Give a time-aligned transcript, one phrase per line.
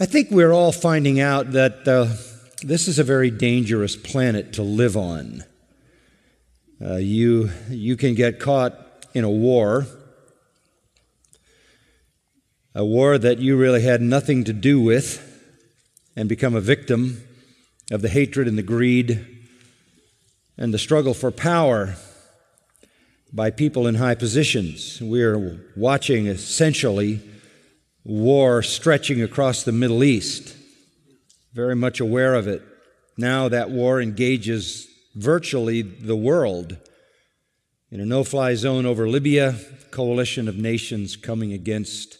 [0.00, 2.06] I think we're all finding out that uh,
[2.62, 5.42] this is a very dangerous planet to live on.
[6.80, 8.78] Uh, you, you can get caught
[9.12, 9.88] in a war,
[12.76, 15.24] a war that you really had nothing to do with,
[16.14, 17.24] and become a victim
[17.90, 19.26] of the hatred and the greed
[20.56, 21.96] and the struggle for power
[23.32, 25.00] by people in high positions.
[25.02, 27.20] We're watching essentially
[28.08, 30.56] war stretching across the Middle East,
[31.52, 32.62] very much aware of it.
[33.18, 36.78] Now that war engages virtually the world.
[37.90, 39.56] In a no fly zone over Libya,
[39.90, 42.18] coalition of nations coming against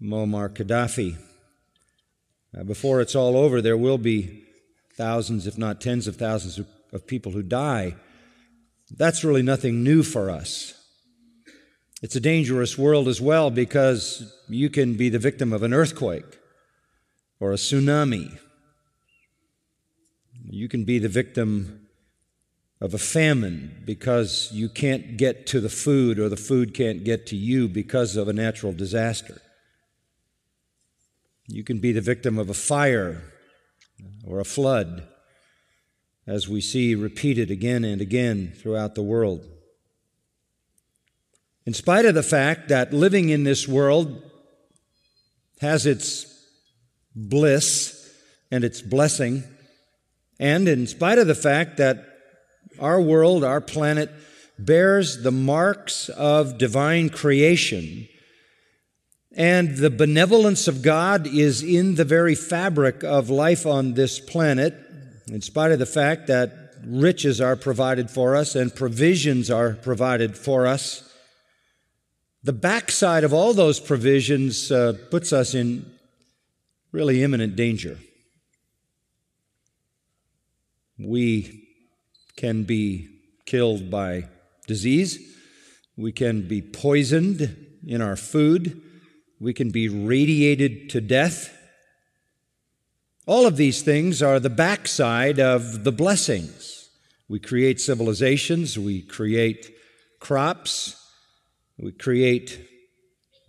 [0.00, 1.18] Muammar Gaddafi.
[2.58, 4.44] Uh, before it's all over, there will be
[4.96, 6.58] thousands, if not tens of thousands,
[6.92, 7.96] of people who die.
[8.90, 10.81] That's really nothing new for us.
[12.02, 16.40] It's a dangerous world as well because you can be the victim of an earthquake
[17.38, 18.38] or a tsunami.
[20.44, 21.86] You can be the victim
[22.80, 27.28] of a famine because you can't get to the food or the food can't get
[27.28, 29.40] to you because of a natural disaster.
[31.46, 33.22] You can be the victim of a fire
[34.26, 35.06] or a flood,
[36.26, 39.51] as we see repeated again and again throughout the world.
[41.64, 44.22] In spite of the fact that living in this world
[45.60, 46.26] has its
[47.14, 48.10] bliss
[48.50, 49.44] and its blessing,
[50.40, 52.04] and in spite of the fact that
[52.80, 54.10] our world, our planet,
[54.58, 58.08] bears the marks of divine creation,
[59.36, 64.74] and the benevolence of God is in the very fabric of life on this planet,
[65.28, 66.52] in spite of the fact that
[66.84, 71.08] riches are provided for us and provisions are provided for us.
[72.44, 75.86] The backside of all those provisions uh, puts us in
[76.90, 77.98] really imminent danger.
[80.98, 81.68] We
[82.36, 83.08] can be
[83.46, 84.28] killed by
[84.66, 85.18] disease.
[85.96, 87.56] We can be poisoned
[87.86, 88.80] in our food.
[89.40, 91.56] We can be radiated to death.
[93.26, 96.90] All of these things are the backside of the blessings.
[97.28, 99.74] We create civilizations, we create
[100.18, 101.01] crops,
[101.82, 102.60] we create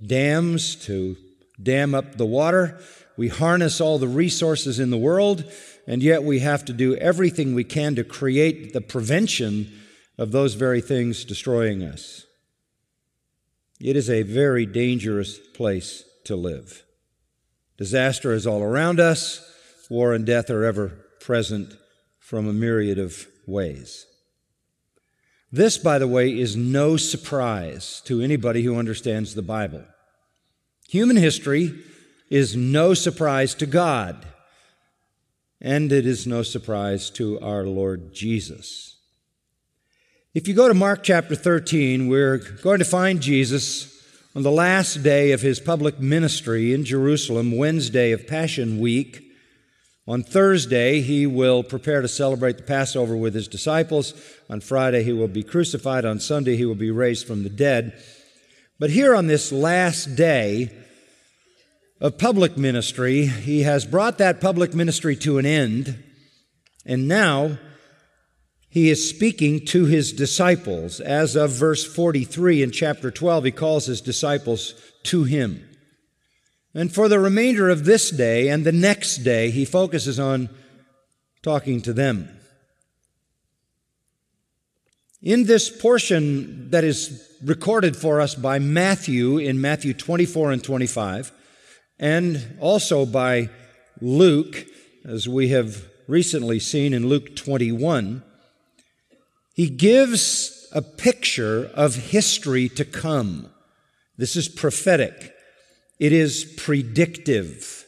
[0.05, 1.15] dams to
[1.61, 2.79] dam up the water,
[3.15, 5.43] we harness all the resources in the world,
[5.85, 9.71] and yet we have to do everything we can to create the prevention
[10.17, 12.25] of those very things destroying us.
[13.79, 16.83] It is a very dangerous place to live.
[17.77, 19.47] Disaster is all around us.
[19.89, 20.89] War and death are ever
[21.19, 21.73] present
[22.19, 24.07] from a myriad of ways.
[25.53, 29.83] This, by the way, is no surprise to anybody who understands the Bible.
[30.89, 31.79] Human history
[32.31, 34.25] is no surprise to God,
[35.61, 38.97] and it is no surprise to our Lord Jesus.
[40.33, 44.03] If you go to Mark chapter 13, we're going to find Jesus
[44.35, 49.32] on the last day of his public ministry in Jerusalem, Wednesday of Passion Week.
[50.05, 54.13] On Thursday, he will prepare to celebrate the Passover with his disciples.
[54.49, 56.03] On Friday, he will be crucified.
[56.03, 57.97] On Sunday, he will be raised from the dead.
[58.79, 60.71] But here on this last day
[62.01, 66.03] of public ministry, he has brought that public ministry to an end.
[66.85, 67.57] And now,
[68.67, 70.99] he is speaking to his disciples.
[70.99, 75.63] As of verse 43 in chapter 12, he calls his disciples to him.
[76.73, 80.49] And for the remainder of this day and the next day, he focuses on
[81.43, 82.29] talking to them.
[85.21, 91.31] In this portion that is recorded for us by Matthew in Matthew 24 and 25,
[91.99, 93.49] and also by
[94.01, 94.65] Luke,
[95.05, 98.23] as we have recently seen in Luke 21,
[99.53, 103.49] he gives a picture of history to come.
[104.17, 105.32] This is prophetic.
[105.99, 107.85] It is predictive.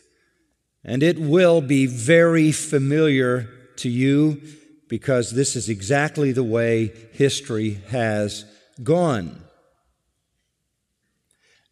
[0.84, 4.42] And it will be very familiar to you
[4.88, 8.46] because this is exactly the way history has
[8.84, 9.42] gone.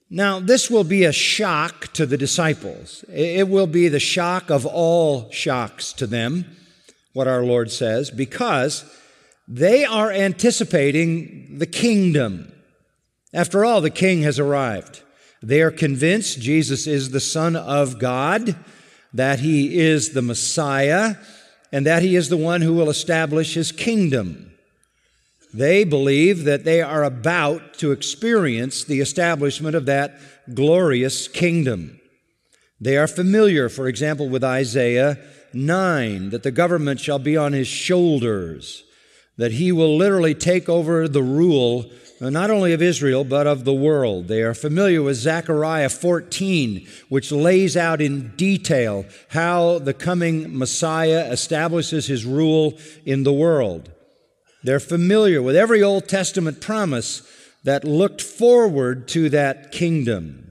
[0.09, 3.03] Now, this will be a shock to the disciples.
[3.09, 6.55] It will be the shock of all shocks to them,
[7.13, 8.85] what our Lord says, because
[9.47, 12.51] they are anticipating the kingdom.
[13.33, 15.02] After all, the king has arrived.
[15.43, 18.55] They are convinced Jesus is the Son of God,
[19.13, 21.15] that he is the Messiah,
[21.71, 24.51] and that he is the one who will establish his kingdom.
[25.53, 30.17] They believe that they are about to experience the establishment of that
[30.53, 31.99] glorious kingdom.
[32.79, 35.19] They are familiar, for example, with Isaiah
[35.51, 38.83] 9, that the government shall be on his shoulders,
[39.37, 41.89] that he will literally take over the rule
[42.21, 44.27] uh, not only of Israel, but of the world.
[44.27, 51.29] They are familiar with Zechariah 14, which lays out in detail how the coming Messiah
[51.31, 53.91] establishes his rule in the world.
[54.63, 57.27] They're familiar with every Old Testament promise
[57.63, 60.42] that looked forward to that kingdom.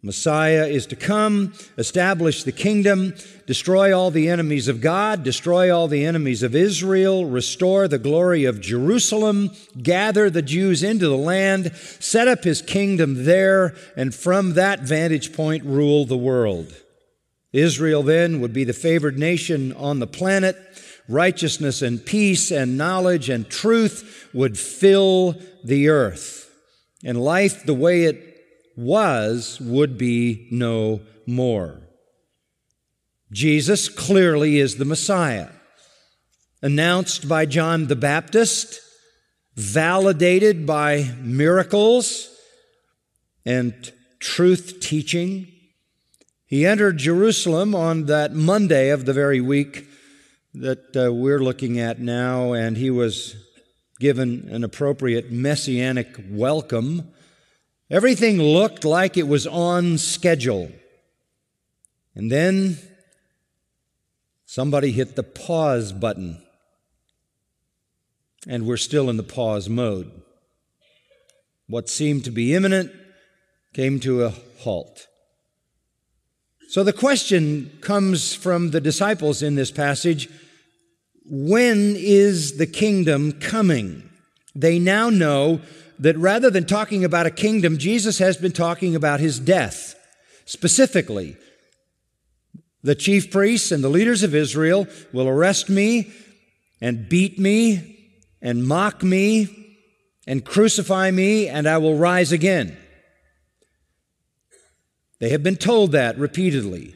[0.00, 3.14] Messiah is to come, establish the kingdom,
[3.46, 8.44] destroy all the enemies of God, destroy all the enemies of Israel, restore the glory
[8.44, 9.50] of Jerusalem,
[9.82, 15.32] gather the Jews into the land, set up his kingdom there, and from that vantage
[15.32, 16.72] point rule the world.
[17.52, 20.56] Israel then would be the favored nation on the planet.
[21.08, 25.34] Righteousness and peace and knowledge and truth would fill
[25.64, 26.54] the earth.
[27.04, 28.27] And life the way it
[28.78, 31.80] was would be no more.
[33.32, 35.48] Jesus clearly is the Messiah,
[36.62, 38.80] announced by John the Baptist,
[39.56, 42.30] validated by miracles
[43.44, 45.48] and truth teaching.
[46.46, 49.86] He entered Jerusalem on that Monday of the very week
[50.54, 53.34] that uh, we're looking at now, and he was
[53.98, 57.12] given an appropriate messianic welcome
[57.90, 60.70] Everything looked like it was on schedule.
[62.14, 62.78] And then
[64.44, 66.42] somebody hit the pause button.
[68.46, 70.10] And we're still in the pause mode.
[71.66, 72.92] What seemed to be imminent
[73.72, 75.06] came to a halt.
[76.68, 80.28] So the question comes from the disciples in this passage
[81.30, 84.08] when is the kingdom coming?
[84.54, 85.60] They now know
[85.98, 89.94] that rather than talking about a kingdom, Jesus has been talking about his death.
[90.44, 91.36] Specifically,
[92.82, 96.12] the chief priests and the leaders of Israel will arrest me
[96.80, 97.98] and beat me
[98.40, 99.76] and mock me
[100.26, 102.76] and crucify me, and I will rise again.
[105.20, 106.94] They have been told that repeatedly.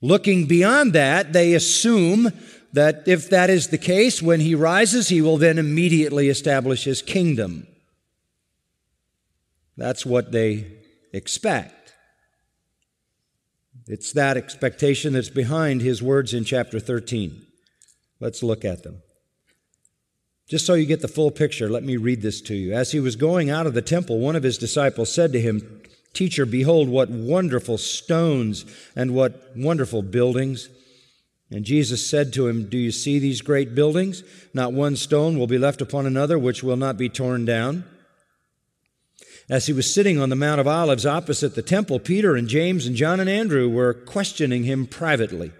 [0.00, 2.32] Looking beyond that, they assume
[2.72, 7.00] that if that is the case, when he rises, he will then immediately establish his
[7.00, 7.68] kingdom.
[9.76, 10.66] That's what they
[11.12, 11.92] expect.
[13.86, 17.44] It's that expectation that's behind his words in chapter 13.
[18.20, 19.02] Let's look at them.
[20.48, 22.72] Just so you get the full picture, let me read this to you.
[22.72, 25.82] As he was going out of the temple, one of his disciples said to him,
[26.12, 30.68] Teacher, behold, what wonderful stones and what wonderful buildings.
[31.50, 34.22] And Jesus said to him, Do you see these great buildings?
[34.52, 37.84] Not one stone will be left upon another which will not be torn down.
[39.48, 42.86] As he was sitting on the Mount of Olives opposite the temple, Peter and James
[42.86, 45.52] and John and Andrew were questioning him privately.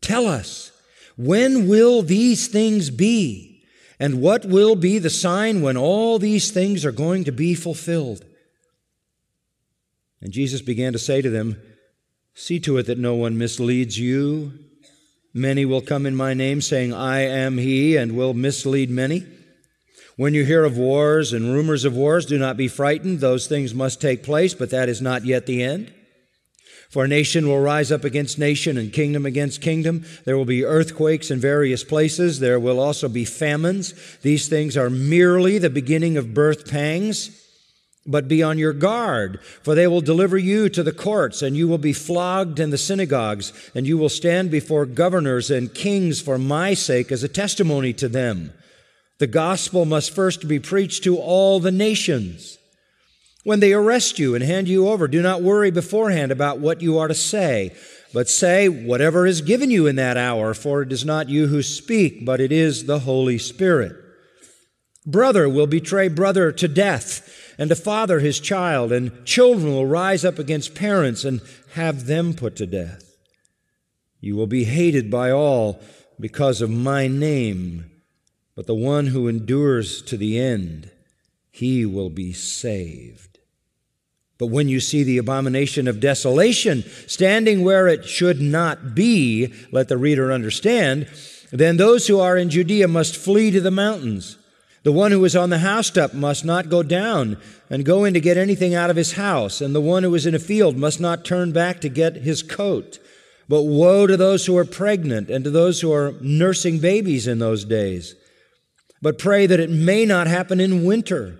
[0.00, 0.72] Tell us,
[1.16, 3.64] when will these things be?
[3.98, 8.24] And what will be the sign when all these things are going to be fulfilled?
[10.20, 11.60] And Jesus began to say to them,
[12.34, 14.52] See to it that no one misleads you.
[15.32, 19.26] Many will come in my name, saying, I am he, and will mislead many.
[20.16, 23.20] When you hear of wars and rumors of wars, do not be frightened.
[23.20, 25.92] Those things must take place, but that is not yet the end.
[26.88, 30.06] For nation will rise up against nation and kingdom against kingdom.
[30.24, 32.40] There will be earthquakes in various places.
[32.40, 33.92] There will also be famines.
[34.22, 37.42] These things are merely the beginning of birth pangs.
[38.06, 41.66] But be on your guard, for they will deliver you to the courts, and you
[41.66, 46.38] will be flogged in the synagogues, and you will stand before governors and kings for
[46.38, 48.52] my sake as a testimony to them.
[49.18, 52.58] The gospel must first be preached to all the nations.
[53.44, 56.98] When they arrest you and hand you over, do not worry beforehand about what you
[56.98, 57.74] are to say,
[58.12, 61.62] but say whatever is given you in that hour, for it is not you who
[61.62, 63.94] speak, but it is the Holy Spirit.
[65.06, 70.24] Brother will betray brother to death, and a father his child, and children will rise
[70.24, 71.40] up against parents and
[71.74, 73.16] have them put to death.
[74.20, 75.80] You will be hated by all
[76.18, 77.90] because of my name
[78.56, 80.90] but the one who endures to the end,
[81.50, 83.38] he will be saved.
[84.38, 89.88] But when you see the abomination of desolation standing where it should not be, let
[89.88, 91.06] the reader understand,
[91.52, 94.38] then those who are in Judea must flee to the mountains.
[94.82, 98.20] The one who is on the housetop must not go down and go in to
[98.20, 101.00] get anything out of his house, and the one who is in a field must
[101.00, 102.98] not turn back to get his coat.
[103.48, 107.38] But woe to those who are pregnant and to those who are nursing babies in
[107.38, 108.14] those days
[109.06, 111.38] but pray that it may not happen in winter.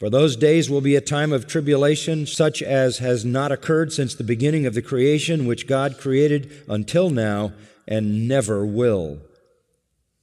[0.00, 4.16] For those days will be a time of tribulation, such as has not occurred since
[4.16, 7.52] the beginning of the creation, which God created until now
[7.86, 9.20] and never will.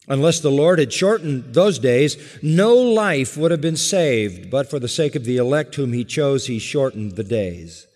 [0.10, 4.80] Unless the Lord had shortened those days, no life would have been saved, but for
[4.80, 7.88] the sake of the elect whom he chose, he shortened the days.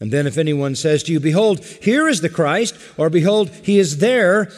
[0.00, 3.78] And then if anyone says to you, Behold, here is the Christ, or Behold, he
[3.78, 4.50] is there,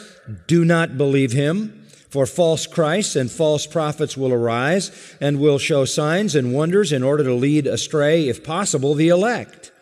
[0.47, 1.81] do not believe him.
[2.15, 7.03] For false Christs and false prophets will arise and will show signs and wonders in
[7.03, 9.73] order to lead astray, if possible, the elect.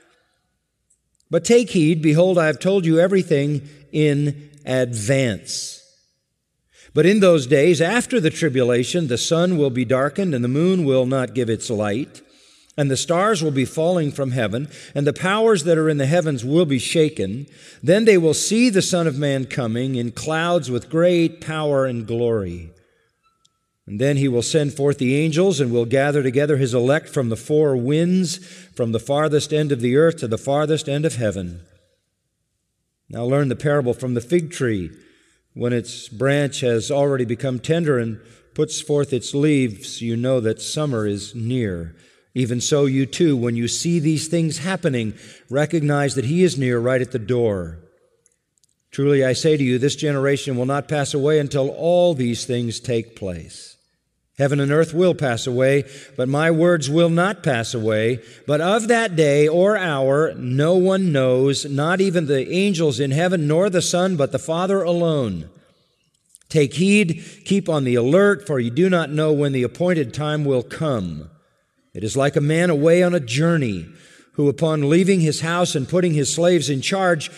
[1.30, 5.80] But take heed, behold, I have told you everything in advance.
[6.96, 10.86] But in those days after the tribulation, the sun will be darkened and the moon
[10.86, 12.24] will not give its light
[12.78, 16.06] and the stars will be falling from heaven, and the powers that are in the
[16.06, 17.46] heavens will be shaken.
[17.84, 22.08] Then they will see the Son of Man coming in clouds with great power and
[22.08, 22.72] glory.
[23.86, 27.30] And then he will send forth the angels and will gather together his elect from
[27.30, 28.38] the four winds,
[28.76, 31.62] from the farthest end of the earth to the farthest end of heaven.
[33.10, 34.90] Now learn the parable from the fig tree.
[35.54, 38.20] When its branch has already become tender and
[38.56, 41.96] puts forth its leaves, you know that summer is near.
[42.36, 45.14] Even so, you too, when you see these things happening,
[45.50, 47.80] recognize that He is near right at the door.
[48.92, 52.80] Truly, I say to you, this generation will not pass away until all these things
[52.80, 53.78] take place.
[54.38, 55.84] Heaven and earth will pass away,
[56.18, 58.20] but my words will not pass away.
[58.48, 63.48] But of that day or hour, no one knows, not even the angels in heaven,
[63.48, 65.50] nor the Son, but the Father alone.
[66.50, 70.46] Take heed, keep on the alert, for you do not know when the appointed time
[70.46, 71.30] will come.
[71.94, 73.88] It is like a man away on a journey
[74.34, 77.30] who, upon leaving his house and putting his slaves in charge,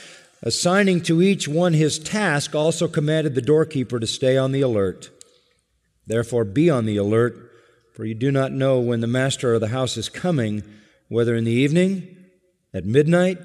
[0.42, 5.10] assigning to each one his task, also commanded the doorkeeper to stay on the alert.
[6.08, 7.52] Therefore, be on the alert,
[7.94, 10.64] for you do not know when the master of the house is coming,
[11.10, 12.16] whether in the evening,
[12.74, 13.38] at midnight,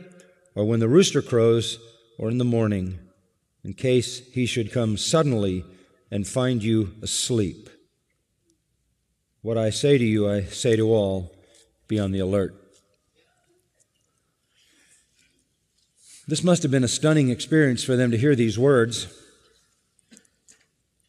[0.54, 1.78] or when the rooster crows,
[2.18, 2.98] or in the morning,
[3.64, 5.64] in case he should come suddenly
[6.10, 7.70] and find you asleep.
[9.42, 11.32] What I say to you, I say to all
[11.88, 12.54] be on the alert.
[16.28, 19.06] This must have been a stunning experience for them to hear these words,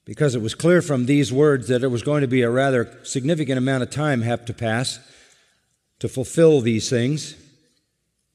[0.06, 2.98] because it was clear from these words that it was going to be a rather
[3.04, 5.00] significant amount of time have to pass
[6.00, 7.36] to fulfill these things.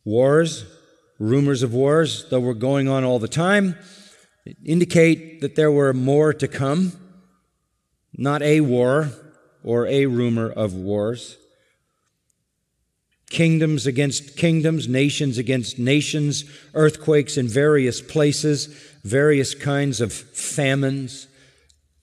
[0.05, 0.67] Wars,
[1.19, 3.77] rumors of wars, that were going on all the time,
[4.63, 6.93] indicate that there were more to come.
[8.13, 9.11] Not a war,
[9.67, 11.37] or a rumor of wars.
[13.29, 16.45] Kingdoms against kingdoms, nations against nations,
[16.75, 18.67] earthquakes in various places,
[19.03, 21.27] various kinds of famines,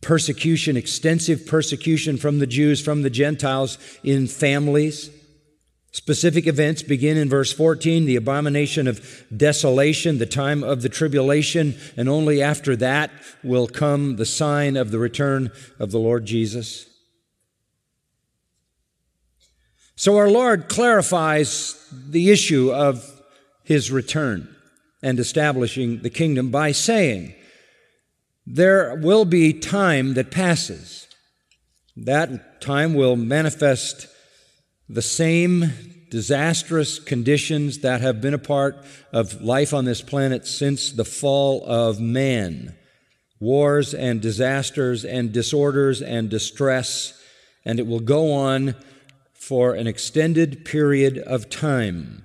[0.01, 5.09] persecution, extensive persecution from the Jews, from the Gentiles in families.
[5.93, 11.75] Specific events begin in verse 14 the abomination of desolation, the time of the tribulation,
[11.95, 16.92] and only after that will come the sign of the return of the Lord Jesus.
[19.95, 23.21] So our Lord clarifies the issue of
[23.63, 24.53] his return
[25.01, 27.35] and establishing the kingdom by saying,
[28.45, 31.07] There will be time that passes.
[31.95, 34.07] That time will manifest
[34.89, 35.71] the same
[36.09, 38.77] disastrous conditions that have been a part
[39.11, 42.75] of life on this planet since the fall of man
[43.39, 47.19] wars and disasters and disorders and distress,
[47.65, 48.73] and it will go on
[49.47, 52.23] for an extended period of time.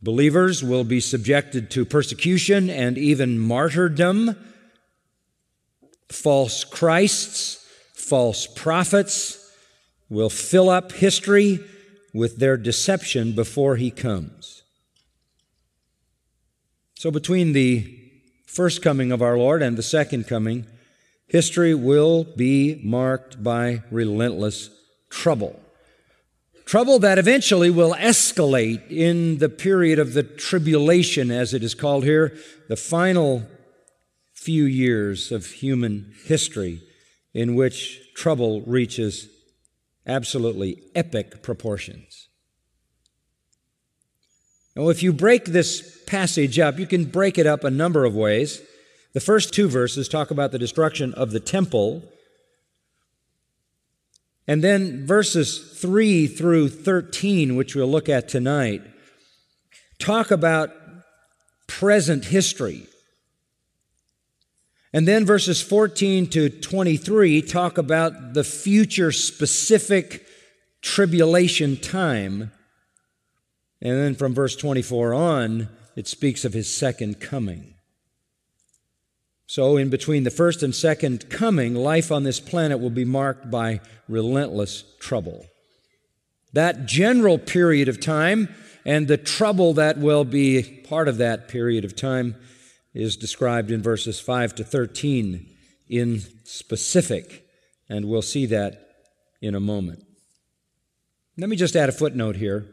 [0.00, 4.34] Believers will be subjected to persecution and even martyrdom.
[6.08, 9.52] False Christs, false prophets
[10.08, 11.60] will fill up history
[12.14, 14.62] with their deception before he comes.
[16.94, 17.98] So, between the
[18.46, 20.66] first coming of our Lord and the second coming,
[21.26, 24.70] history will be marked by relentless
[25.10, 25.60] trouble.
[26.70, 32.04] Trouble that eventually will escalate in the period of the tribulation, as it is called
[32.04, 33.44] here, the final
[34.34, 36.80] few years of human history
[37.34, 39.28] in which trouble reaches
[40.06, 42.28] absolutely epic proportions.
[44.76, 48.14] Now, if you break this passage up, you can break it up a number of
[48.14, 48.62] ways.
[49.12, 52.04] The first two verses talk about the destruction of the temple
[54.50, 58.82] and then verses 3 through 13, which we'll look at tonight,
[60.00, 60.72] talk about
[61.68, 62.84] present history.
[64.92, 70.26] And then verses 14 to 23 talk about the future specific
[70.82, 72.50] tribulation time.
[73.80, 77.74] And then from verse 24 on, it speaks of his second coming.
[79.50, 83.50] So, in between the first and second coming, life on this planet will be marked
[83.50, 85.44] by relentless trouble.
[86.52, 88.54] That general period of time
[88.84, 92.36] and the trouble that will be part of that period of time
[92.94, 95.44] is described in verses 5 to 13
[95.88, 97.44] in specific,
[97.88, 98.98] and we'll see that
[99.42, 100.04] in a moment.
[101.36, 102.68] Let me just add a footnote here.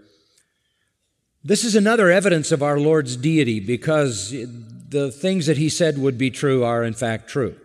[1.43, 4.31] This is another evidence of our Lord's deity because
[4.87, 7.55] the things that he said would be true are in fact true.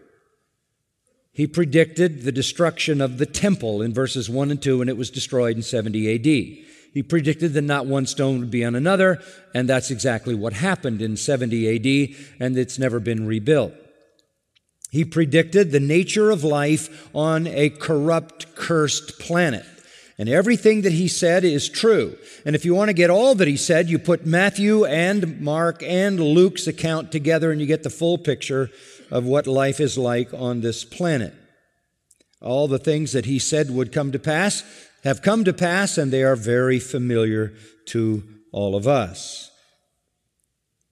[1.32, 5.10] He predicted the destruction of the temple in verses 1 and 2, and it was
[5.10, 6.26] destroyed in 70 AD.
[6.92, 9.22] He predicted that not one stone would be on another,
[9.54, 13.72] and that's exactly what happened in 70 AD, and it's never been rebuilt.
[14.90, 19.64] He predicted the nature of life on a corrupt, cursed planet.
[20.22, 22.16] And everything that he said is true.
[22.46, 25.82] And if you want to get all that he said, you put Matthew and Mark
[25.82, 28.70] and Luke's account together and you get the full picture
[29.10, 31.34] of what life is like on this planet.
[32.40, 34.62] All the things that he said would come to pass
[35.02, 37.52] have come to pass, and they are very familiar
[37.86, 39.50] to all of us.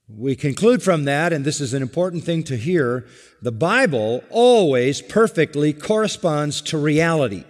[0.08, 3.06] We conclude from that, and this is an important thing to hear
[3.40, 7.44] the Bible always perfectly corresponds to reality.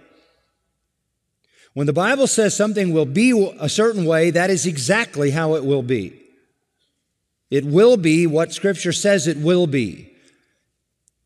[1.72, 5.64] When the Bible says something will be a certain way, that is exactly how it
[5.64, 6.20] will be.
[7.50, 10.10] It will be what Scripture says it will be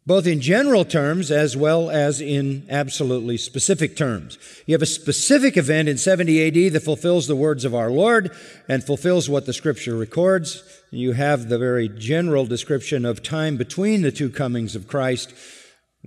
[0.07, 4.39] both in general terms as well as in absolutely specific terms.
[4.67, 8.31] You have a specific event in 70 AD that fulfills the words of our Lord
[8.69, 10.63] and fulfills what the scripture records.
[10.91, 15.33] You have the very general description of time between the two comings of Christ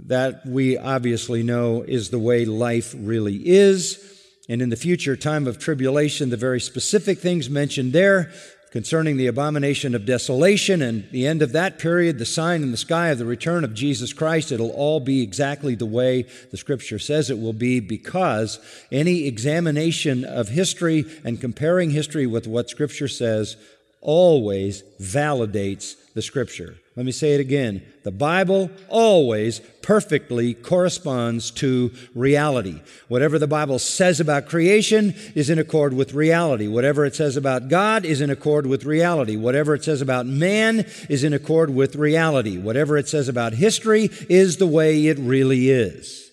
[0.05, 4.16] that we obviously know is the way life really is.
[4.49, 8.31] And in the future time of tribulation, the very specific things mentioned there
[8.71, 12.77] concerning the abomination of desolation and the end of that period, the sign in the
[12.77, 16.99] sky of the return of Jesus Christ, it'll all be exactly the way the scripture
[16.99, 18.59] says it will be because
[18.91, 23.57] any examination of history and comparing history with what scripture says
[24.01, 26.79] always validates the scripture.
[26.95, 27.85] Let me say it again.
[28.03, 32.81] The Bible always perfectly corresponds to reality.
[33.07, 36.67] Whatever the Bible says about creation is in accord with reality.
[36.67, 39.37] Whatever it says about God is in accord with reality.
[39.37, 42.57] Whatever it says about man is in accord with reality.
[42.57, 46.31] Whatever it says about history is the way it really is.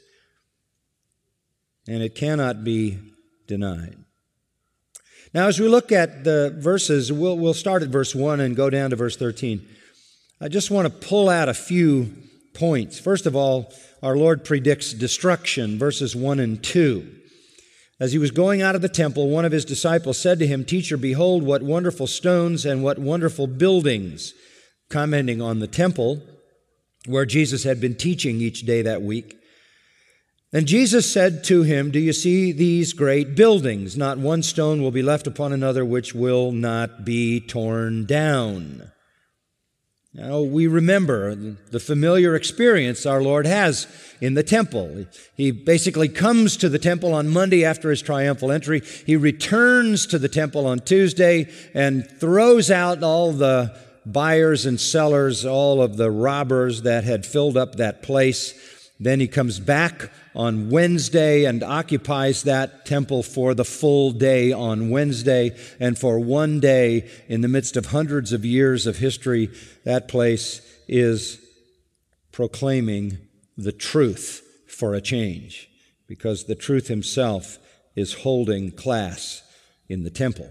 [1.87, 3.01] And it cannot be
[3.47, 4.04] denied.
[5.35, 8.71] Now, as we look at the verses, we'll, we'll start at verse 1 and go
[8.71, 9.67] down to verse 13.
[10.41, 12.15] I just want to pull out a few
[12.55, 13.01] points.
[13.01, 17.13] First of all, our Lord predicts destruction, verses 1 and 2.
[17.99, 20.65] As he was going out of the temple, one of his disciples said to him,
[20.65, 24.35] Teacher, behold, what wonderful stones and what wonderful buildings,
[24.89, 26.23] commenting on the temple
[27.07, 29.37] where Jesus had been teaching each day that week.
[30.55, 33.97] And Jesus said to him, Do you see these great buildings?
[33.97, 38.93] Not one stone will be left upon another which will not be torn down.
[40.15, 43.89] Now, we remember the familiar experience our Lord has
[44.21, 45.07] in the temple.
[45.37, 48.81] He basically comes to the temple on Monday after his triumphal entry.
[49.07, 55.45] He returns to the temple on Tuesday and throws out all the buyers and sellers,
[55.45, 58.55] all of the robbers that had filled up that place.
[59.01, 64.91] Then he comes back on Wednesday and occupies that temple for the full day on
[64.91, 65.57] Wednesday.
[65.79, 69.51] And for one day, in the midst of hundreds of years of history,
[69.85, 71.41] that place is
[72.33, 73.19] proclaiming
[73.57, 75.69] the truth for a change
[76.07, 77.59] because the truth himself
[77.95, 79.43] is holding class
[79.89, 80.51] in the temple.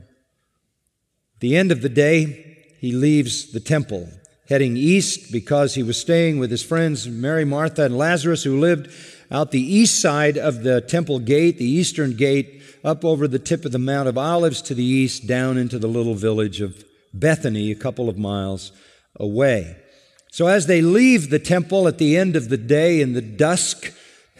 [1.39, 4.08] the end of the day, he leaves the temple,
[4.48, 8.89] heading east because he was staying with his friends Mary, Martha, and Lazarus, who lived
[9.31, 13.65] out the east side of the temple gate, the eastern gate, up over the tip
[13.65, 16.83] of the Mount of Olives to the east, down into the little village of
[17.13, 18.71] Bethany, a couple of miles
[19.15, 19.77] away.
[20.31, 23.93] So as they leave the temple at the end of the day in the dusk,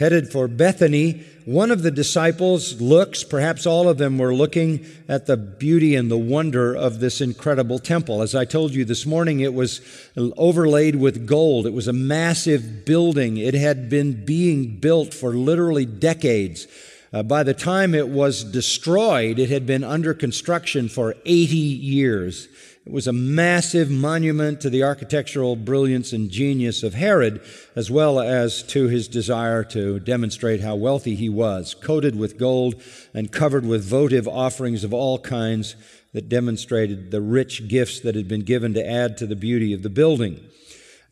[0.04, 5.28] headed for Bethany, one of the disciples looks, perhaps all of them were looking at
[5.28, 8.22] the beauty and the wonder of this incredible temple.
[8.22, 9.80] As I told you this morning, it was
[10.18, 11.66] overlaid with gold.
[11.66, 13.38] It was a massive building.
[13.38, 16.68] It had been being built for literally decades.
[17.14, 22.50] Uh, by the time it was destroyed, it had been under construction for 80 years.
[22.86, 27.42] It was a massive monument to the architectural brilliance and genius of Herod,
[27.78, 32.82] as well as to his desire to demonstrate how wealthy he was, coated with gold
[33.14, 35.78] and covered with votive offerings of all kinds
[36.12, 39.82] that demonstrated the rich gifts that had been given to add to the beauty of
[39.82, 40.42] the building.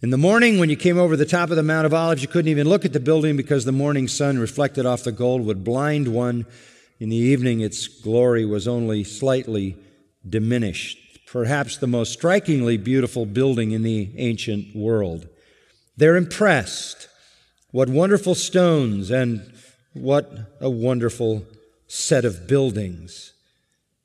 [0.01, 2.27] In the morning, when you came over the top of the Mount of Olives, you
[2.27, 5.63] couldn't even look at the building because the morning sun reflected off the gold would
[5.63, 6.45] blind one.
[6.99, 9.77] In the evening, its glory was only slightly
[10.27, 11.00] diminished.
[11.31, 15.29] Perhaps the most strikingly beautiful building in the ancient world.
[15.95, 17.07] They're impressed.
[17.71, 19.53] What wonderful stones and
[19.93, 21.45] what a wonderful
[21.87, 23.31] set of buildings.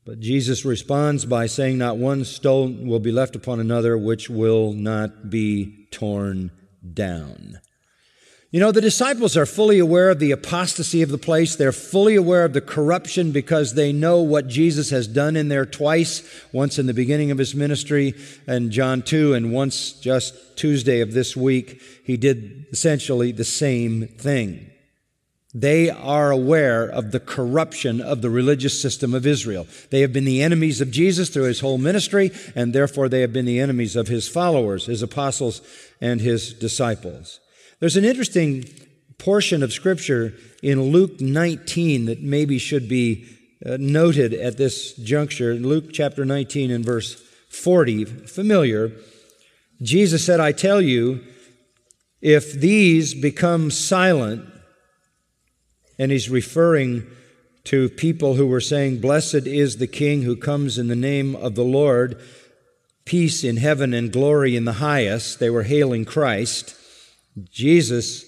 [0.04, 4.72] But Jesus responds by saying, Not one stone will be left upon another which will
[4.72, 6.52] not be torn
[6.94, 7.58] down.
[8.52, 11.56] You know, the disciples are fully aware of the apostasy of the place.
[11.56, 15.66] They're fully aware of the corruption because they know what Jesus has done in there
[15.66, 18.14] twice, once in the beginning of his ministry
[18.46, 24.06] and John 2, and once just Tuesday of this week, he did essentially the same
[24.06, 24.70] thing.
[25.52, 29.66] They are aware of the corruption of the religious system of Israel.
[29.90, 33.32] They have been the enemies of Jesus through his whole ministry, and therefore they have
[33.32, 35.62] been the enemies of his followers, his apostles,
[36.00, 37.40] and his disciples.
[37.78, 38.64] There's an interesting
[39.18, 43.26] portion of Scripture in Luke 19 that maybe should be
[43.64, 45.54] uh, noted at this juncture.
[45.54, 48.92] Luke chapter 19 and verse 40, familiar.
[49.82, 51.22] Jesus said, I tell you,
[52.22, 54.48] if these become silent,
[55.98, 57.06] and he's referring
[57.64, 61.54] to people who were saying, Blessed is the King who comes in the name of
[61.54, 62.18] the Lord,
[63.04, 65.40] peace in heaven and glory in the highest.
[65.40, 66.74] They were hailing Christ.
[67.44, 68.24] Jesus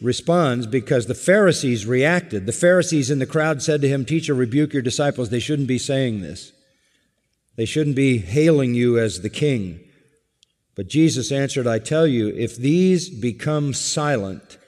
[0.00, 2.46] responds because the Pharisees reacted.
[2.46, 5.30] The Pharisees in the crowd said to him, Teacher, rebuke your disciples.
[5.30, 6.52] They shouldn't be saying this.
[7.56, 9.80] They shouldn't be hailing you as the king.
[10.76, 14.58] But Jesus answered, I tell you, if these become silent,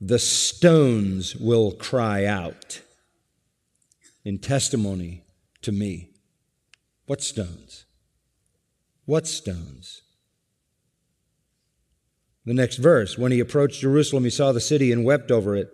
[0.00, 2.80] the stones will cry out
[4.24, 5.22] in testimony
[5.62, 6.10] to me.
[7.06, 7.84] What stones?
[9.04, 10.02] What stones?
[12.48, 15.70] The next verse, when he approached Jerusalem, he saw the city and wept over it.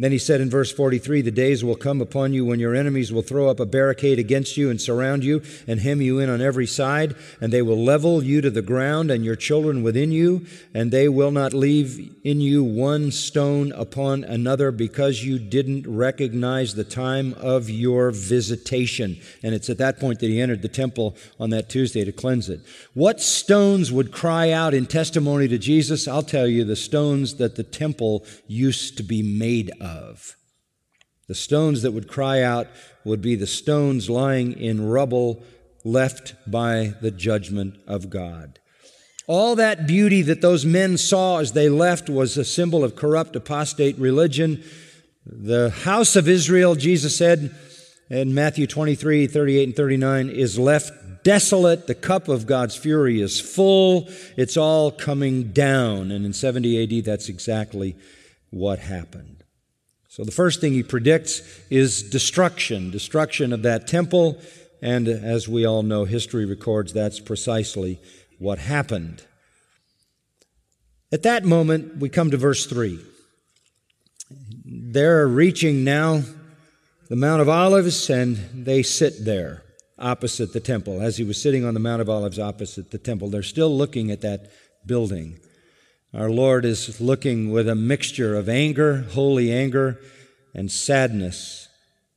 [0.00, 3.12] Then he said in verse 43 The days will come upon you when your enemies
[3.12, 6.40] will throw up a barricade against you and surround you and hem you in on
[6.40, 10.46] every side, and they will level you to the ground and your children within you,
[10.72, 16.74] and they will not leave in you one stone upon another because you didn't recognize
[16.74, 19.18] the time of your visitation.
[19.42, 22.48] And it's at that point that he entered the temple on that Tuesday to cleanse
[22.48, 22.60] it.
[22.94, 26.06] What stones would cry out in testimony to Jesus?
[26.06, 30.36] I'll tell you, the stones that the temple used to be made of of.
[31.26, 32.68] The stones that would cry out
[33.04, 35.42] would be the stones lying in rubble
[35.84, 38.58] left by the judgment of God.
[39.26, 43.36] All that beauty that those men saw as they left was a symbol of corrupt,
[43.36, 44.64] apostate religion.
[45.26, 47.54] The house of Israel, Jesus said
[48.08, 50.92] in Matthew 23, 38, and 39, is left
[51.24, 51.86] desolate.
[51.86, 54.08] The cup of God's fury is full.
[54.38, 56.10] It's all coming down.
[56.10, 57.96] And in 70 AD, that's exactly
[58.48, 59.37] what happened.
[60.18, 64.40] So the first thing he predicts is destruction, destruction of that temple.
[64.82, 68.00] And as we all know, history records that's precisely
[68.40, 69.22] what happened.
[71.12, 72.98] At that moment, we come to verse 3.
[74.64, 76.24] They're reaching now
[77.08, 79.62] the Mount of Olives, and they sit there
[80.00, 81.00] opposite the temple.
[81.00, 84.10] As he was sitting on the Mount of Olives opposite the temple, they're still looking
[84.10, 84.50] at that
[84.84, 85.38] building.
[86.14, 90.00] Our Lord is looking with a mixture of anger, holy anger,
[90.54, 91.68] and sadness.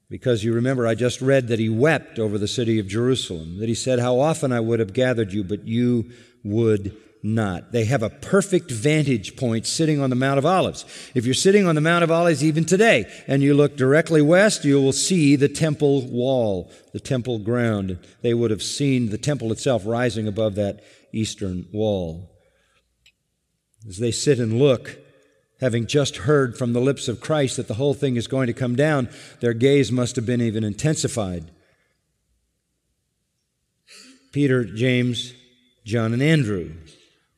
[0.10, 3.68] Because you remember, I just read that he wept over the city of Jerusalem, that
[3.68, 6.10] he said, How often I would have gathered you, but you
[6.44, 7.74] would not.
[7.74, 10.86] They have a perfect vantage point sitting on the Mount of Olives.
[11.14, 14.66] If you're sitting on the Mount of Olives even today and you look directly west,
[14.66, 18.00] you will see the temple wall, the temple ground.
[18.22, 22.31] They would have seen the temple itself rising above that eastern wall.
[23.88, 25.00] As they sit and look,
[25.60, 28.54] having just heard from the lips of Christ that the whole thing is going to
[28.54, 31.52] come down, their gaze must have been even intensified.
[34.32, 35.34] Peter, James,
[35.86, 36.74] John, and Andrew,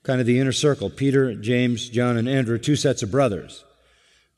[0.04, 0.90] kind of the inner circle.
[0.90, 3.64] Peter, James, John, and Andrew, two sets of brothers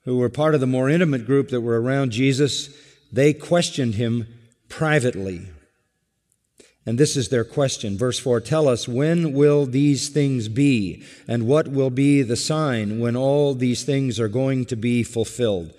[0.05, 2.69] who were part of the more intimate group that were around Jesus.
[3.11, 4.27] They questioned him
[4.69, 5.47] privately.
[6.85, 7.97] And this is their question.
[7.97, 11.03] Verse 4 Tell us, when will these things be?
[11.27, 15.73] And what will be the sign when all these things are going to be fulfilled?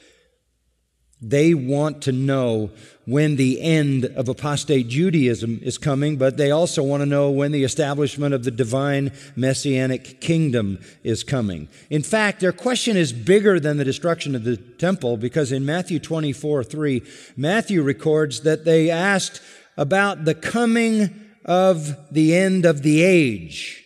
[1.23, 2.71] They want to know
[3.07, 7.53] when the end of apostate Judaism is coming, but they also want to know when
[7.53, 11.69] the establishment of the divine messianic kingdom is coming.
[11.88, 15.99] In fact, their question is bigger than the destruction of the temple because in Matthew
[15.99, 17.03] 24 3,
[17.35, 19.40] Matthew records that they asked
[19.77, 21.11] about the coming
[21.45, 23.85] of the end of the age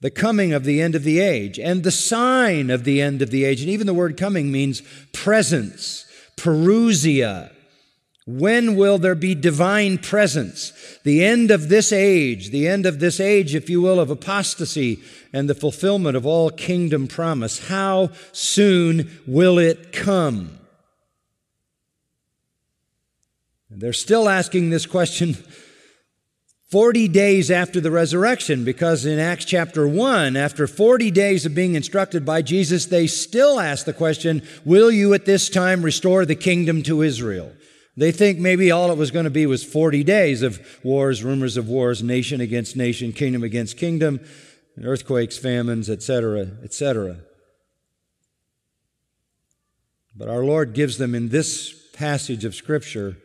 [0.00, 3.30] the coming of the end of the age and the sign of the end of
[3.30, 3.60] the age.
[3.60, 7.50] And even the word coming means presence, parousia.
[8.26, 10.72] When will there be divine presence?
[11.04, 15.00] The end of this age, the end of this age, if you will, of apostasy
[15.32, 17.68] and the fulfillment of all kingdom promise.
[17.68, 20.55] How soon will it come?
[23.76, 25.36] And they're still asking this question
[26.70, 31.74] 40 days after the resurrection, because in Acts chapter 1, after 40 days of being
[31.74, 36.34] instructed by Jesus, they still ask the question, Will you at this time restore the
[36.34, 37.52] kingdom to Israel?
[37.98, 41.58] They think maybe all it was going to be was 40 days of wars, rumors
[41.58, 44.20] of wars, nation against nation, kingdom against kingdom,
[44.82, 47.18] earthquakes, famines, etc., etc.
[50.16, 53.18] But our Lord gives them in this passage of Scripture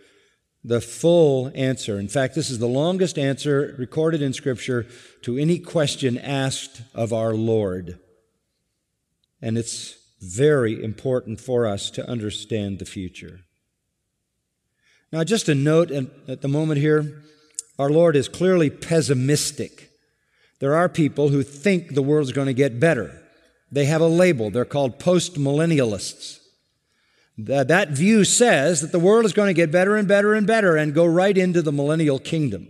[0.64, 2.00] the full answer.
[2.00, 4.86] In fact, this is the longest answer recorded in Scripture
[5.24, 8.00] to any question asked of our Lord.
[9.42, 13.42] And it's very important for us to understand the future.
[15.12, 17.24] Now, just a note at the moment here
[17.80, 19.90] our Lord is clearly pessimistic.
[20.60, 23.20] There are people who think the world's going to get better.
[23.72, 24.52] They have a label.
[24.52, 26.41] They're called postmillennialists.
[27.38, 30.76] That, view says that the world is going to get better and better and better
[30.76, 32.68] and go right into the millennial kingdom.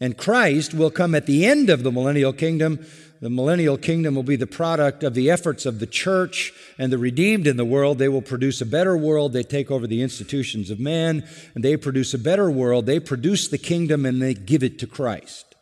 [0.00, 2.84] And Christ will come at the end of the millennial kingdom.
[3.20, 6.98] The millennial kingdom will be the product of the efforts of the church and the
[6.98, 7.98] redeemed in the world.
[7.98, 9.32] They will produce a better world.
[9.32, 12.86] They take over the institutions of man and they produce a better world.
[12.86, 15.54] They produce the kingdom and they give it to Christ.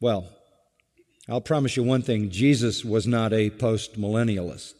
[0.00, 0.28] Well,
[1.28, 4.74] I'll promise you one thing Jesus was not a post millennialist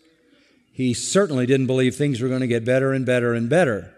[0.74, 3.94] he certainly didn't believe things were going to get better and better and better.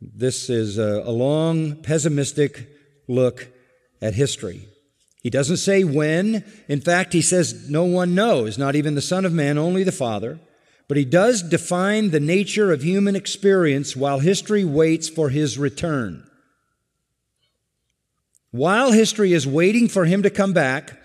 [0.00, 2.68] This is a, a long, pessimistic
[3.08, 3.48] look
[4.00, 4.68] at history.
[5.24, 6.44] He doesn't say when.
[6.68, 9.90] In fact, he says no one knows, not even the Son of Man, only the
[9.90, 10.38] Father.
[10.86, 16.24] But he does define the nature of human experience while history waits for his return.
[18.52, 20.97] While history is waiting for him to come back,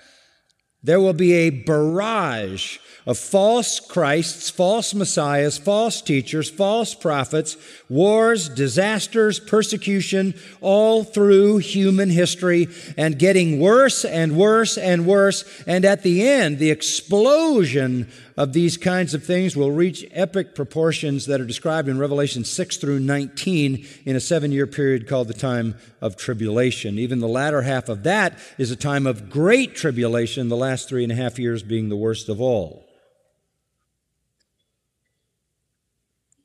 [0.84, 7.58] there will be a barrage of false Christs, false messiahs, false teachers, false prophets,
[7.89, 15.43] wars, disasters, persecution, all through human history, and getting worse and worse and worse.
[15.67, 21.28] And at the end, the explosion of these kinds of things will reach epic proportions
[21.28, 25.34] that are described in Revelation 6 through 19 in a seven year period called the
[25.34, 26.98] time of tribulation.
[26.98, 31.04] Even the latter half of that is a time of great tribulation, the last three
[31.04, 32.86] and a half years being the worst of all.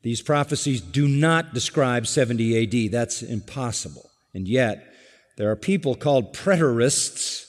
[0.01, 2.91] These prophecies do not describe 70 AD.
[2.91, 4.09] That's impossible.
[4.33, 4.93] And yet,
[5.37, 7.48] there are people called preterists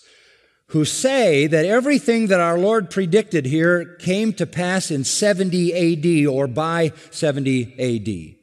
[0.71, 6.27] who say that everything that our Lord predicted here came to pass in 70 AD
[6.27, 8.37] or by 70 AD.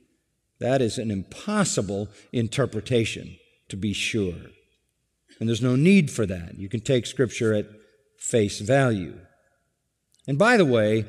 [0.59, 3.37] That is an impossible interpretation,
[3.69, 4.35] to be sure.
[5.39, 6.57] And there's no need for that.
[6.57, 7.67] You can take Scripture at
[8.17, 9.17] face value.
[10.27, 11.05] And by the way,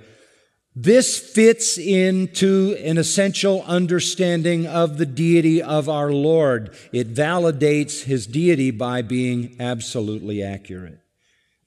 [0.76, 6.76] this fits into an essential understanding of the deity of our Lord.
[6.92, 11.00] It validates his deity by being absolutely accurate.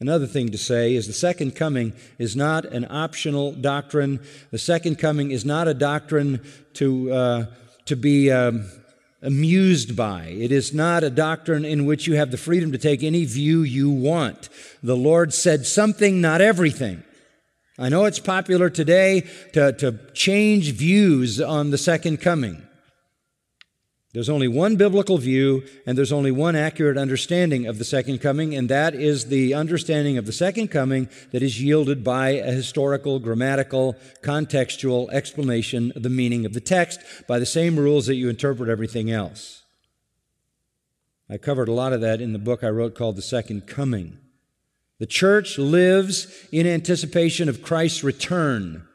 [0.01, 4.19] Another thing to say is the second coming is not an optional doctrine.
[4.49, 6.41] The second coming is not a doctrine
[6.73, 7.45] to, uh,
[7.85, 8.65] to be um,
[9.21, 10.23] amused by.
[10.23, 13.61] It is not a doctrine in which you have the freedom to take any view
[13.61, 14.49] you want.
[14.81, 17.03] The Lord said something, not everything.
[17.77, 22.63] I know it's popular today to, to change views on the second coming.
[24.13, 28.53] There's only one biblical view, and there's only one accurate understanding of the second coming,
[28.53, 33.19] and that is the understanding of the second coming that is yielded by a historical,
[33.19, 38.27] grammatical, contextual explanation of the meaning of the text by the same rules that you
[38.27, 39.63] interpret everything else.
[41.29, 44.17] I covered a lot of that in the book I wrote called The Second Coming.
[44.99, 48.85] The church lives in anticipation of Christ's return.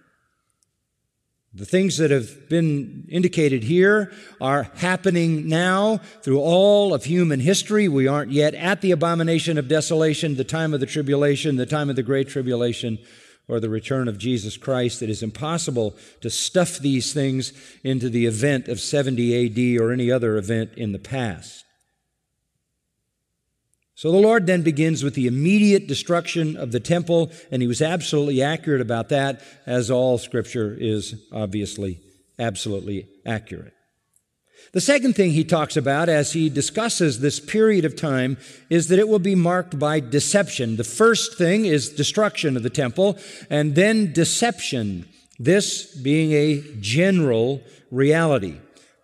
[1.56, 7.88] The things that have been indicated here are happening now through all of human history.
[7.88, 11.88] We aren't yet at the abomination of desolation, the time of the tribulation, the time
[11.88, 12.98] of the great tribulation.
[13.48, 15.02] or the return of Jesus Christ.
[15.02, 17.52] It is impossible to stuff these things
[17.84, 21.65] into the event of 70 AD or any other event in the past.
[23.96, 27.80] So the Lord then begins with the immediate destruction of the temple, and he was
[27.80, 32.00] absolutely accurate about that, as all scripture is obviously
[32.38, 33.72] absolutely accurate.
[34.74, 38.36] The second thing he talks about as he discusses this period of time
[38.68, 40.76] is that it will be marked by deception.
[40.76, 43.16] The first thing is destruction of the temple
[43.48, 48.58] and then deception, this being a general reality.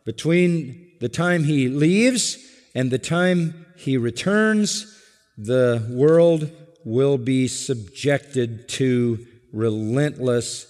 [0.05, 2.37] Between the time he leaves
[2.75, 4.99] and the time he returns,
[5.37, 6.51] the world
[6.85, 10.66] will be subjected to relentless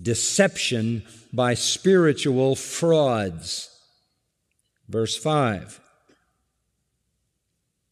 [0.00, 3.70] deception by spiritual frauds.
[4.88, 5.80] Verse 5.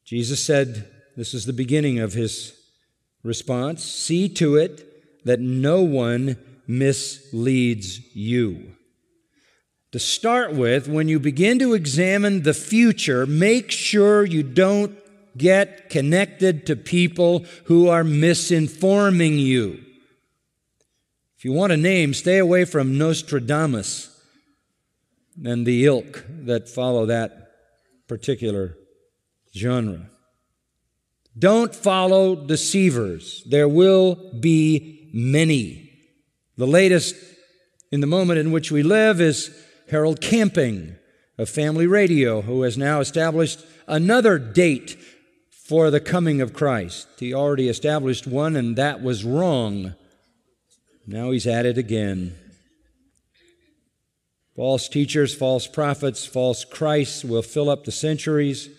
[0.04, 2.54] Jesus said, This is the beginning of his
[3.22, 8.76] response see to it that no one misleads you.
[9.92, 14.96] To start with, when you begin to examine the future, make sure you don't
[15.36, 19.84] get connected to people who are misinforming you.
[21.36, 24.08] If you want a name, stay away from Nostradamus
[25.44, 27.50] and the ilk that follow that
[28.08, 28.76] particular
[29.54, 30.08] genre.
[31.38, 33.42] Don't follow deceivers.
[33.46, 35.90] There will be many.
[36.56, 37.14] The latest
[37.90, 39.50] in the moment in which we live is
[39.92, 40.96] Harold Camping
[41.36, 44.96] of Family Radio, who has now established another date
[45.50, 47.06] for the coming of Christ.
[47.18, 49.94] He already established one, and that was wrong.
[51.06, 52.34] Now he's at it again.
[54.56, 58.70] False teachers, false prophets, false Christs will fill up the centuries,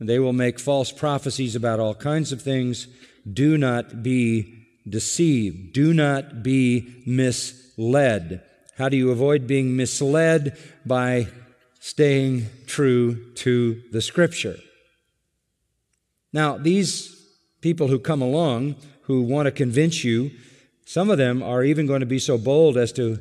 [0.00, 2.88] they will make false prophecies about all kinds of things.
[3.30, 5.74] Do not be deceived.
[5.74, 8.42] Do not be misled.
[8.76, 10.58] How do you avoid being misled?
[10.84, 11.28] By
[11.80, 14.56] staying true to the Scripture.
[16.32, 17.14] Now, these
[17.60, 20.30] people who come along who want to convince you,
[20.86, 23.20] some of them are even going to be so bold as to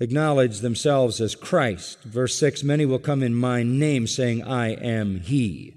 [0.00, 2.02] acknowledge themselves as Christ.
[2.02, 5.74] Verse 6 Many will come in my name, saying, I am He,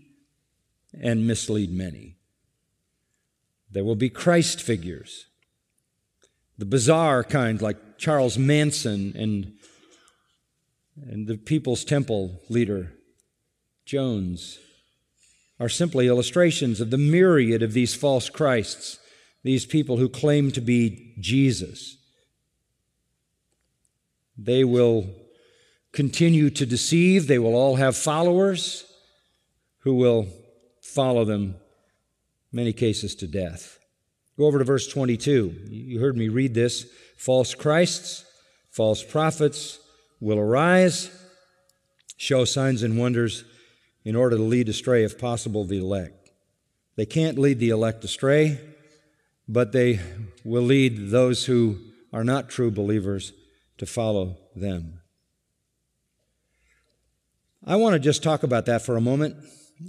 [1.00, 2.16] and mislead many.
[3.70, 5.26] There will be Christ figures,
[6.58, 9.54] the bizarre kind, like Charles Manson and,
[11.10, 12.92] and the People's Temple leader,
[13.86, 14.60] Jones,
[15.58, 19.00] are simply illustrations of the myriad of these false Christs,
[19.44, 21.96] these people who claim to be Jesus.
[24.38, 25.08] They will
[25.94, 27.28] continue to deceive.
[27.28, 28.84] They will all have followers
[29.84, 30.28] who will
[30.82, 31.56] follow them,
[32.52, 33.80] many cases to death.
[34.38, 35.68] Go over to verse 22.
[35.70, 36.86] You heard me read this.
[37.24, 38.26] False Christs,
[38.70, 39.80] false prophets
[40.20, 41.10] will arise,
[42.18, 43.46] show signs and wonders
[44.04, 46.32] in order to lead astray, if possible, the elect.
[46.98, 48.60] They can't lead the elect astray,
[49.48, 50.02] but they
[50.44, 51.80] will lead those who
[52.12, 53.32] are not true believers
[53.78, 55.00] to follow them.
[57.66, 59.38] I want to just talk about that for a moment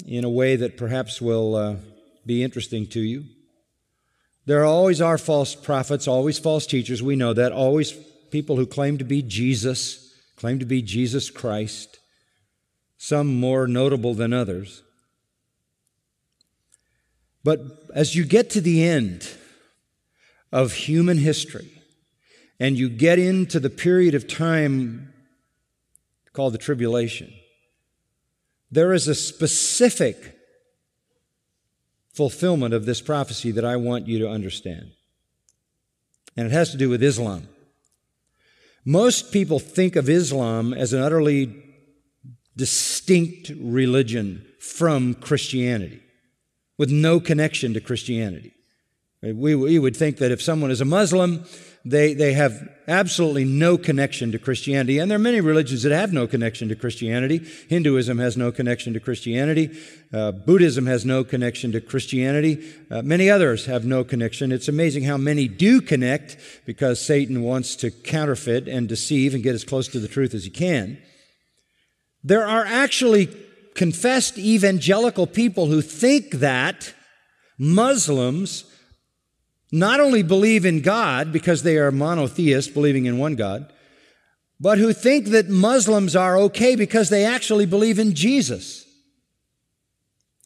[0.07, 1.77] in a way that perhaps will uh,
[2.25, 3.25] be interesting to you.
[4.47, 7.03] There always are false prophets, always false teachers.
[7.03, 7.53] We know that.
[7.53, 7.93] Always
[8.31, 11.99] people who claim to be Jesus, claim to be Jesus Christ,
[12.99, 14.83] some more notable than others.
[17.43, 17.61] But
[17.95, 19.29] as you get to the end
[20.53, 21.71] of human history,
[22.61, 25.13] and you get into the period of time
[26.33, 27.33] called the tribulation,
[28.71, 30.37] there is a specific
[32.15, 34.93] fulfillment of this prophecy that I want you to understand.
[36.37, 37.49] And it has to do with Islam.
[38.85, 41.63] Most people think of Islam as an utterly
[42.57, 46.03] distinct religion from Christianity,
[46.79, 48.53] with no connection to Christianity.
[49.23, 51.45] We, we would think that if someone is a Muslim,
[51.87, 54.99] they, they have absolutely no connection to Christianity.
[54.99, 57.47] And there are many religions that have no connection to Christianity.
[57.69, 59.79] Hinduism has no connection to Christianity.
[60.11, 62.73] Uh, Buddhism has no connection to Christianity.
[62.91, 64.51] Uh, many others have no connection.
[64.51, 69.55] It's amazing how many do connect because Satan wants to counterfeit and deceive and get
[69.55, 70.99] as close to the truth as he can.
[72.23, 73.29] There are actually
[73.75, 76.95] confessed evangelical people who think that
[77.59, 78.65] Muslims
[79.73, 83.73] not only believe in God because they are monotheists, believing in one God,
[84.61, 88.87] but who think that Muslims are okay because they actually believe in Jesus.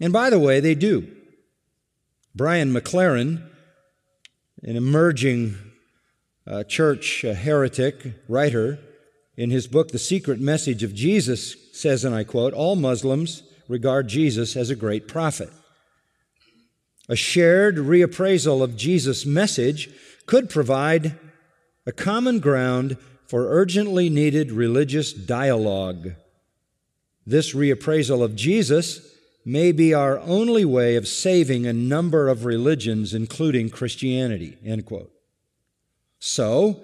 [0.01, 1.09] And by the way, they do.
[2.35, 3.43] Brian McLaren,
[4.63, 5.57] an emerging
[6.47, 8.79] a church a heretic writer,
[9.37, 14.09] in his book, The Secret Message of Jesus, says, and I quote, All Muslims regard
[14.09, 15.51] Jesus as a great prophet.
[17.09, 19.91] A shared reappraisal of Jesus' message
[20.27, 21.19] could provide
[21.87, 26.13] a common ground for urgently needed religious dialogue.
[27.27, 33.15] This reappraisal of Jesus may be our only way of saving a number of religions,
[33.15, 34.59] including Christianity.
[34.65, 35.11] End quote.
[36.19, 36.83] So,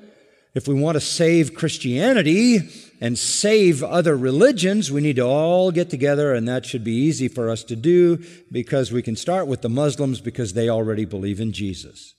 [0.55, 2.61] if we want to save Christianity
[3.01, 7.27] and save other religions, we need to all get together, and that should be easy
[7.27, 11.41] for us to do because we can start with the Muslims because they already believe
[11.41, 12.15] in Jesus.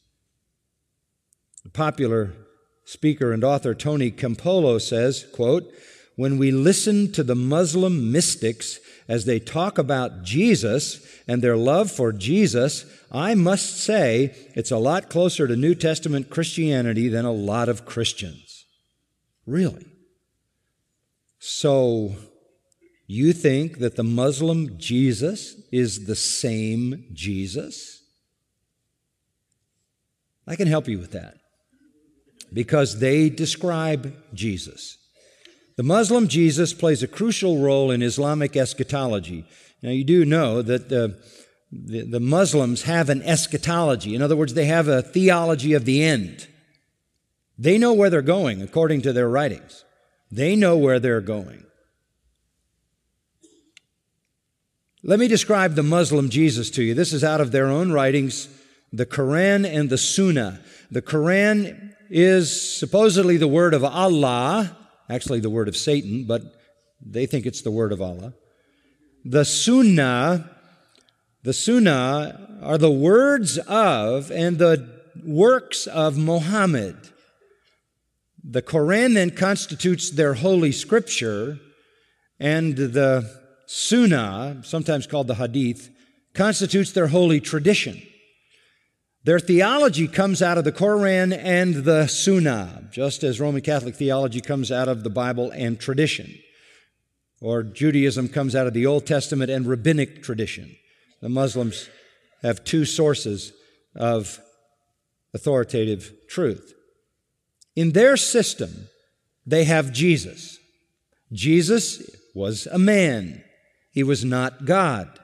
[1.64, 2.34] The popular
[2.84, 5.74] speaker and author Tony Campolo says, quote,
[6.16, 11.92] when we listen to the Muslim mystics as they talk about Jesus and their love
[11.92, 17.32] for Jesus, I must say it's a lot closer to New Testament Christianity than a
[17.32, 18.66] lot of Christians.
[19.46, 19.86] Really.
[21.40, 22.16] So,
[23.08, 28.02] you think that the Muslim Jesus is the same Jesus?
[30.48, 31.36] I can help you with that
[32.54, 34.98] because they describe Jesus.
[35.78, 39.46] The Muslim Jesus plays a crucial role in Islamic eschatology.
[39.82, 41.20] Now, you do know that the,
[41.72, 44.16] the, the, Muslims have an eschatology.
[44.16, 46.48] In other words, they have a theology of the end.
[47.58, 49.84] They know where they're going, according to their writings.
[50.32, 51.66] They know where they're going.
[55.04, 56.94] Let me describe the Muslim Jesus to you.
[56.94, 58.48] This is out of their own writings,
[58.92, 60.62] the Quran and the Sunnah.
[60.90, 64.76] The Quran is supposedly the word of Allah,
[65.10, 66.42] actually the word of Satan, but
[67.06, 68.34] they think it's the word of Allah.
[69.24, 70.50] The Sunnah,
[71.44, 74.90] the Sunnah are the words of and the
[75.24, 76.96] works of Muhammad.
[78.44, 81.60] The Quran then constitutes their holy scripture,
[82.40, 83.30] and the
[83.66, 85.90] Sunnah, sometimes called the Hadith,
[86.34, 88.02] constitutes their holy tradition.
[89.26, 94.40] Their theology comes out of the Koran and the Sunnah, just as Roman Catholic theology
[94.40, 96.32] comes out of the Bible and tradition,
[97.42, 100.76] or Judaism comes out of the Old Testament and rabbinic tradition.
[101.22, 101.90] The Muslims
[102.44, 103.52] have two sources
[103.96, 104.40] of
[105.34, 106.76] authoritative truth.
[107.76, 108.90] In their system,
[109.44, 110.60] they have Jesus.
[111.34, 113.44] Jesus was a man.
[113.90, 115.20] He was not God.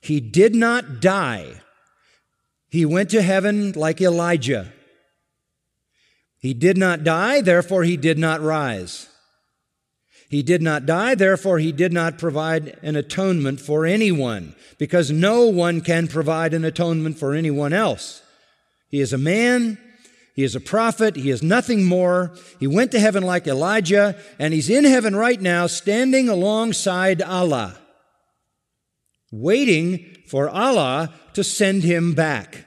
[0.00, 1.62] He did not die
[2.68, 4.72] he went to heaven like Elijah.
[6.38, 9.08] He did not die, therefore he did not rise.
[10.28, 15.46] He did not die, therefore he did not provide an atonement for anyone, because no
[15.46, 18.22] one can provide an atonement for anyone else.
[18.88, 19.78] He is a man,
[20.34, 22.32] he is a prophet, he is nothing more.
[22.60, 27.76] He went to heaven like Elijah, and he's in heaven right now, standing alongside Allah,
[29.30, 32.66] waiting for Allah to send him back.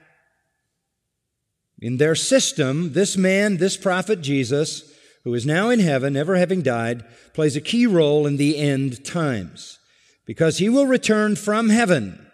[1.80, 4.84] In their system, this man, this prophet Jesus,
[5.24, 7.04] who is now in heaven, never having died,
[7.34, 9.80] plays a key role in the end times
[10.26, 12.28] because he will return from heaven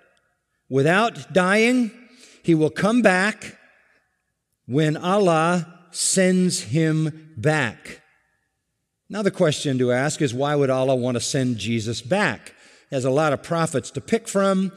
[0.69, 1.91] without dying.
[2.43, 3.57] He will come back
[4.65, 8.01] when Allah sends him back.
[9.09, 12.53] Now, the question to ask is why would Allah want to send Jesus back?
[12.91, 14.71] Has a lot of prophets to pick from.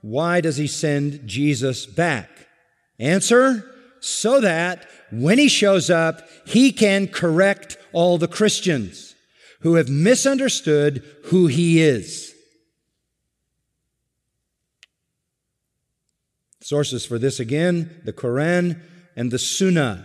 [0.00, 2.28] Why does he send Jesus back?
[2.98, 3.64] Answer
[4.00, 9.14] so that when he shows up, he can correct all the Christians
[9.60, 12.34] who have misunderstood who he is.
[16.60, 18.80] Sources for this again the Quran
[19.14, 20.04] and the Sunnah.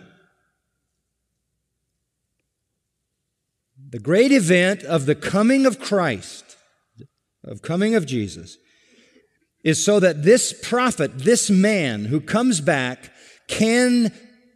[3.90, 6.47] The great event of the coming of Christ,
[7.48, 8.58] of coming of Jesus,
[9.64, 13.12] is so that this prophet, this man who comes back,
[13.48, 14.12] can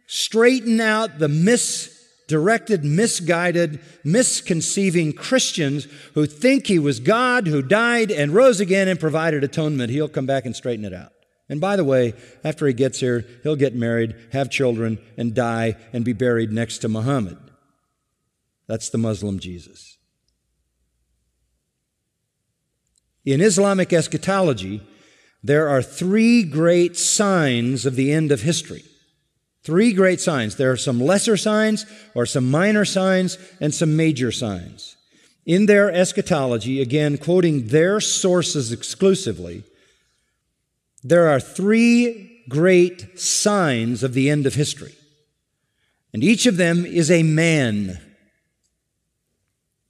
[0.06, 8.34] straighten out the misdirected, misguided, misconceiving Christians who think he was God who died and
[8.34, 9.90] rose again and provided atonement.
[9.90, 11.12] He'll come back and straighten it out.
[11.48, 12.14] And by the way,
[12.44, 16.78] after he gets here, he'll get married, have children, and die and be buried next
[16.78, 17.36] to Muhammad.
[18.66, 19.91] That's the Muslim Jesus.
[23.24, 24.82] In Islamic eschatology,
[25.42, 28.84] there are three great signs of the end of history.
[29.62, 30.56] Three great signs.
[30.56, 34.96] There are some lesser signs or some minor signs and some major signs.
[35.46, 39.64] In their eschatology, again, quoting their sources exclusively,
[41.02, 44.94] there are three great signs of the end of history.
[46.12, 48.00] And each of them is a man.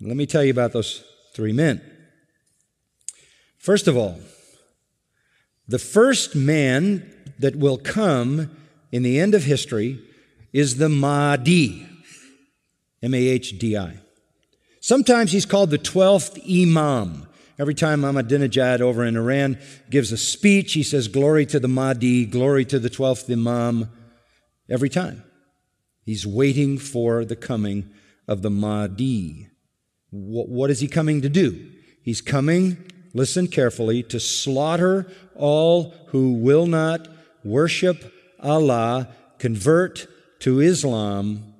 [0.00, 1.02] Let me tell you about those
[1.34, 1.80] three men.
[3.62, 4.18] First of all,
[5.68, 7.08] the first man
[7.38, 8.50] that will come
[8.90, 10.00] in the end of history
[10.52, 11.86] is the Mahdi,
[13.04, 13.98] M A H D I.
[14.80, 17.28] Sometimes he's called the 12th Imam.
[17.56, 22.26] Every time Ahmadinejad over in Iran gives a speech, he says, Glory to the Mahdi,
[22.26, 23.88] glory to the 12th Imam.
[24.68, 25.22] Every time.
[26.04, 27.90] He's waiting for the coming
[28.26, 29.50] of the Mahdi.
[30.10, 31.70] What is he coming to do?
[32.02, 37.08] He's coming, listen carefully, to slaughter all who will not
[37.44, 39.08] worship Allah,
[39.38, 40.06] convert
[40.40, 41.54] to Islam.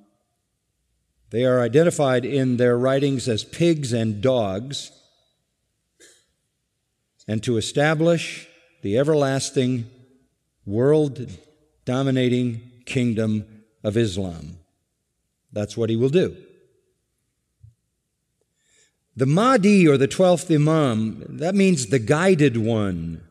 [1.29, 4.91] They are identified in their writings as pigs and dogs,
[7.27, 8.47] and to establish
[8.81, 9.89] the everlasting,
[10.65, 11.29] world
[11.85, 13.45] dominating kingdom
[13.83, 14.57] of Islam.
[15.51, 16.35] That's what he will do.
[19.15, 23.21] The Mahdi or the 12th Imam, that means the guided one,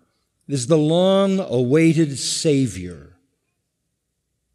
[0.47, 3.17] is the long awaited Savior.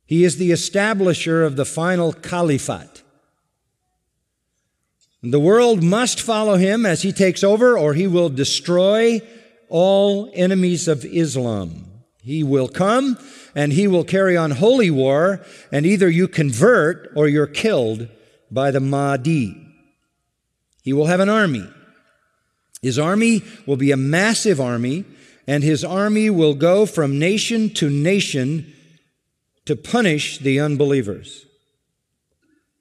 [0.05, 3.03] He is the establisher of the final caliphate.
[5.21, 9.19] The world must follow him as he takes over, or he will destroy
[9.67, 11.85] all enemies of Islam.
[12.21, 13.17] He will come
[13.53, 18.07] and he will carry on holy war, and either you convert or you're killed
[18.49, 19.66] by the Mahdi.
[20.87, 21.67] He will have an army.
[22.81, 25.03] His army will be a massive army,
[25.45, 28.73] and his army will go from nation to nation
[29.65, 31.45] to punish the unbelievers.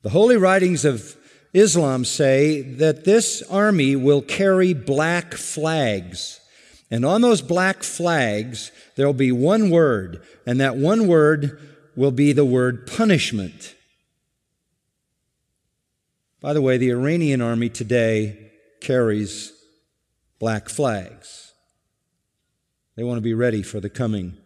[0.03, 1.17] The holy writings of
[1.53, 6.39] Islam say that this army will carry black flags.
[6.93, 11.61] And on those black flags, there'll be one word, and that one word
[11.97, 13.75] will be the word punishment.
[16.41, 19.53] By the way, the Iranian army today carries
[20.39, 21.53] black flags.
[22.95, 24.37] They want to be ready for the coming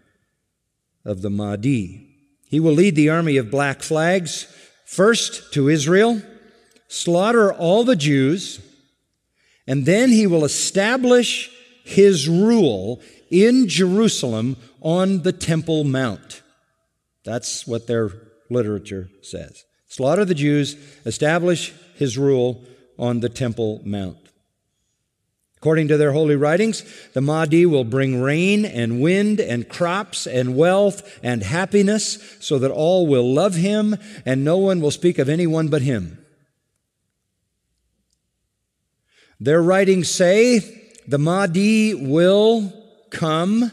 [1.04, 2.06] of the Mahdi.
[2.46, 4.44] He will lead the army of black flags
[4.86, 6.22] first to Israel,
[6.88, 8.60] slaughter all the Jews,
[9.66, 11.50] and then he will establish
[11.84, 16.42] his rule in Jerusalem on the Temple Mount.
[17.24, 18.10] That's what their
[18.48, 19.64] literature says.
[19.90, 22.62] Slaughter the Jews, establish his rule
[22.96, 24.18] on the Temple Mount.
[25.56, 30.56] According to their holy writings, the Mahdi will bring rain and wind and crops and
[30.56, 35.28] wealth and happiness so that all will love him and no one will speak of
[35.28, 36.24] anyone but him.
[39.40, 40.60] Their writings say
[41.08, 42.72] the Mahdi will
[43.10, 43.72] come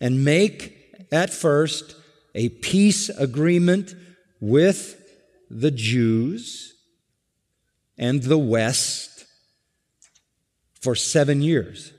[0.00, 1.96] and make at first
[2.34, 3.94] a peace agreement
[4.40, 5.01] with
[5.52, 6.74] the Jews
[7.98, 9.26] and the West
[10.80, 11.92] for seven years.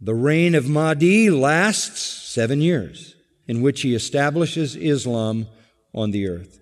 [0.00, 3.14] The reign of Mahdi lasts seven years,
[3.46, 5.46] in which he establishes Islam
[5.94, 6.60] on the earth.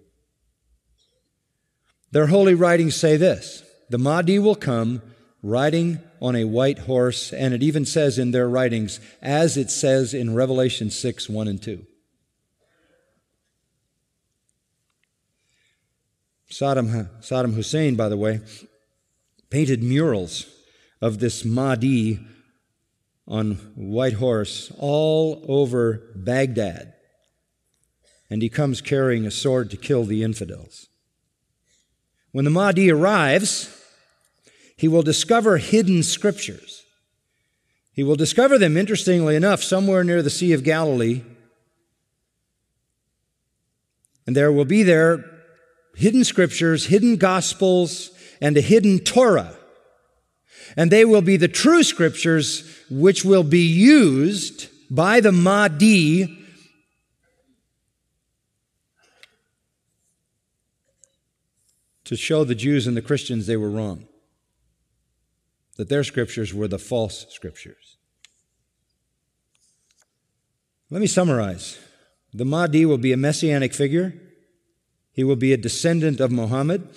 [2.12, 5.02] Their holy writings say this the Mahdi will come
[5.42, 10.14] riding on a white horse, and it even says in their writings, as it says
[10.14, 11.86] in Revelation 6 1 and 2.
[16.50, 18.40] Saddam, Saddam Hussein, by the way,
[19.50, 20.46] painted murals
[21.00, 22.18] of this Mahdi
[23.26, 26.94] on white horse all over Baghdad.
[28.28, 30.88] And he comes carrying a sword to kill the infidels.
[32.32, 33.76] When the Mahdi arrives,
[34.76, 36.84] he will discover hidden scriptures.
[37.92, 41.22] He will discover them, interestingly enough, somewhere near the Sea of Galilee.
[44.26, 45.29] And there will be there
[46.00, 49.54] hidden scriptures, hidden gospels, and a hidden Torah.
[50.74, 56.38] And they will be the true scriptures which will be used by the Mahdi
[62.04, 64.08] to show the Jews and the Christians they were wrong,
[65.76, 67.98] that their scriptures were the false scriptures.
[70.88, 71.78] Let me summarize.
[72.32, 74.14] The Mahdi will be a messianic figure
[75.12, 76.88] he will be a descendant of Muhammad.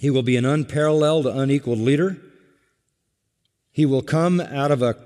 [0.00, 2.16] He will be an unparalleled, unequaled leader.
[3.72, 4.96] He will come out of a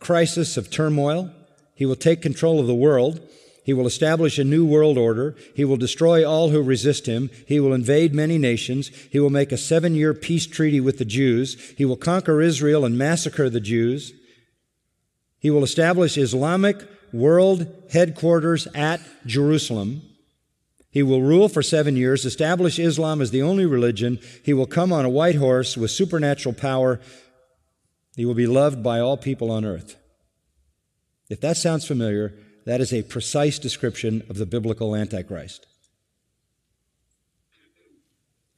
[0.00, 1.30] crisis of turmoil.
[1.74, 3.20] He will take control of the world.
[3.64, 5.34] He will establish a new world order.
[5.54, 7.30] He will destroy all who resist him.
[7.46, 8.88] He will invade many nations.
[9.10, 11.74] He will make a seven year peace treaty with the Jews.
[11.76, 14.12] He will conquer Israel and massacre the Jews.
[15.40, 16.76] He will establish Islamic
[17.12, 20.02] world headquarters at Jerusalem.
[20.96, 24.18] He will rule for seven years, establish Islam as the only religion.
[24.42, 27.00] He will come on a white horse with supernatural power.
[28.14, 29.96] He will be loved by all people on earth.
[31.28, 32.32] If that sounds familiar,
[32.64, 35.66] that is a precise description of the biblical Antichrist.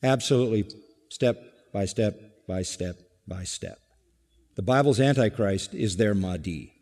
[0.00, 0.70] Absolutely,
[1.08, 3.80] step by step by step by step.
[4.54, 6.72] The Bible's Antichrist is their Mahdi.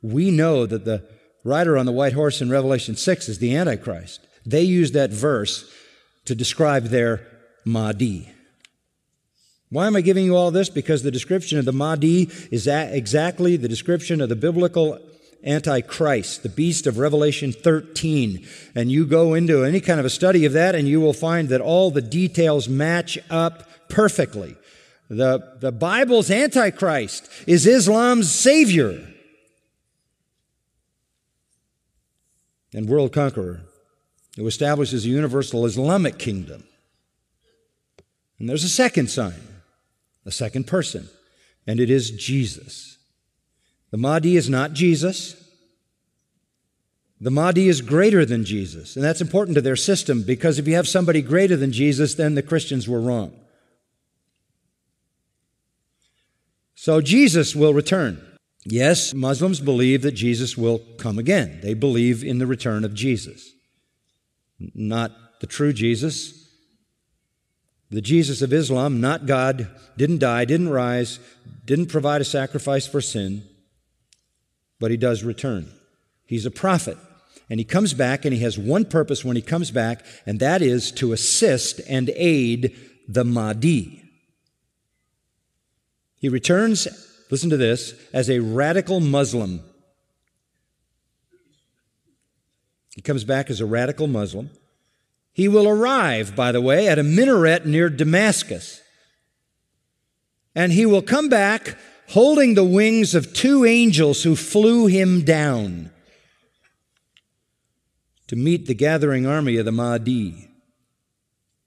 [0.00, 1.02] We know that the
[1.42, 4.28] rider on the white horse in Revelation 6 is the Antichrist.
[4.46, 5.70] They use that verse
[6.26, 7.26] to describe their
[7.64, 8.30] Mahdi.
[9.70, 10.68] Why am I giving you all this?
[10.68, 14.98] Because the description of the Mahdi is exactly the description of the biblical
[15.44, 18.46] Antichrist, the beast of Revelation 13.
[18.74, 21.48] And you go into any kind of a study of that, and you will find
[21.48, 24.56] that all the details match up perfectly.
[25.10, 29.06] The, the Bible's Antichrist is Islam's savior
[32.72, 33.60] and world conqueror
[34.36, 36.64] who establishes a universal Islamic kingdom.
[38.38, 39.40] And there's a second sign,
[40.26, 41.08] a second person,
[41.66, 42.98] and it is Jesus.
[43.90, 45.40] The Mahdi is not Jesus.
[47.20, 48.96] The Mahdi is greater than Jesus.
[48.96, 52.34] And that's important to their system because if you have somebody greater than Jesus, then
[52.34, 53.32] the Christians were wrong.
[56.74, 58.20] So Jesus will return.
[58.64, 61.60] Yes, Muslims believe that Jesus will come again.
[61.62, 63.53] They believe in the return of Jesus
[64.58, 66.48] not the true Jesus.
[67.90, 71.18] The Jesus of Islam, not God, didn't die, didn't rise,
[71.64, 73.44] didn't provide a sacrifice for sin,
[74.80, 75.70] but he does return.
[76.26, 76.98] He's a prophet.
[77.50, 80.62] And he comes back, and he has one purpose when he comes back, and that
[80.62, 82.74] is to assist and aid
[83.06, 84.02] the Mahdi.
[86.16, 86.88] He returns,
[87.30, 89.60] listen to this, as a radical Muslim.
[92.94, 94.50] He comes back as a radical Muslim.
[95.32, 98.80] He will arrive, by the way, at a minaret near Damascus.
[100.54, 101.76] And he will come back
[102.10, 105.90] holding the wings of two angels who flew him down
[108.28, 110.48] to meet the gathering army of the Mahdi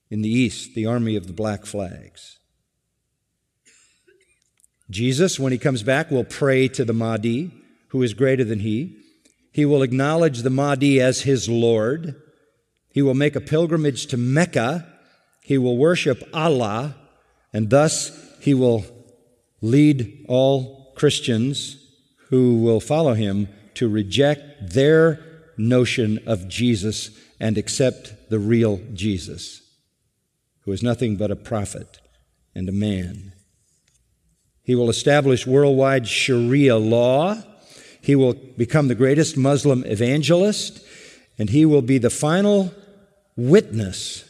[0.10, 2.40] in the east, the army of the black flags.
[4.90, 7.52] Jesus, when he comes back, will pray to the Mahdi,
[7.90, 8.96] who is greater than he.
[9.58, 12.14] He will acknowledge the Mahdi as his Lord.
[12.92, 14.88] He will make a pilgrimage to Mecca.
[15.42, 16.96] He will worship Allah,
[17.52, 18.86] and thus he will
[19.60, 21.76] lead all Christians
[22.30, 25.26] who will follow him to reject their
[25.58, 29.64] notion of Jesus and accept the real Jesus,
[30.66, 32.00] who is nothing but a prophet
[32.54, 33.34] and a man.
[34.62, 37.42] He will establish worldwide Sharia law
[38.02, 40.86] he will become the greatest Muslim evangelist,
[41.38, 42.74] and he will be the final
[43.36, 44.24] witness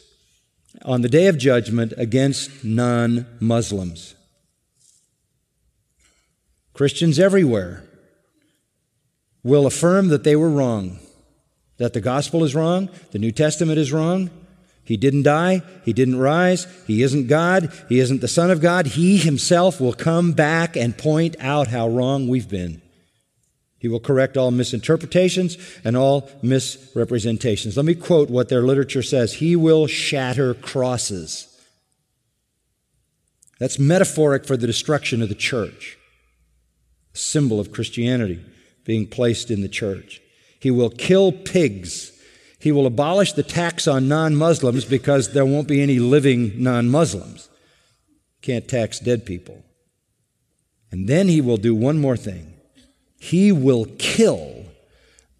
[0.84, 4.14] on the day of judgment against non Muslims.
[6.72, 7.84] Christians everywhere
[9.42, 10.98] will affirm that they were wrong,
[11.78, 14.30] that the gospel is wrong, the New Testament is wrong.
[14.84, 15.60] He didn't die.
[15.84, 16.66] He didn't rise.
[16.86, 17.70] He isn't God.
[17.90, 18.86] He isn't the Son of God.
[18.86, 22.80] He himself will come back and point out how wrong we've been.
[23.78, 27.76] He will correct all misinterpretations and all misrepresentations.
[27.76, 31.44] Let me quote what their literature says He will shatter crosses.
[33.60, 35.98] That's metaphoric for the destruction of the church,
[37.12, 38.44] symbol of Christianity
[38.84, 40.20] being placed in the church.
[40.60, 42.12] He will kill pigs.
[42.60, 46.88] He will abolish the tax on non Muslims because there won't be any living non
[46.88, 47.48] Muslims.
[48.42, 49.64] Can't tax dead people.
[50.90, 52.57] And then he will do one more thing
[53.18, 54.64] he will kill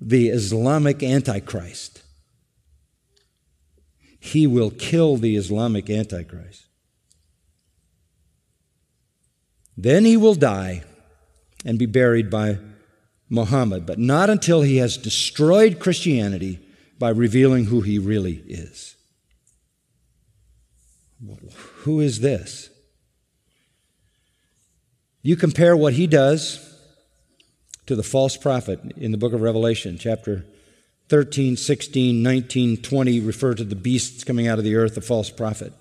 [0.01, 2.03] the Islamic Antichrist.
[4.20, 6.66] He will kill the Islamic Antichrist.
[9.76, 10.83] Then he will die
[11.64, 12.59] and be buried by
[13.31, 16.59] Muhammad, but not until he has destroyed Christianity
[16.99, 18.97] by revealing who he really is.
[21.83, 22.70] Who is this?
[25.22, 26.67] You compare what he does
[27.89, 30.45] to the false prophet in the book of Revelation, chapter
[31.09, 35.30] 13, 16, 19, 20 refer to the beasts coming out of the earth, the false
[35.30, 35.72] prophet,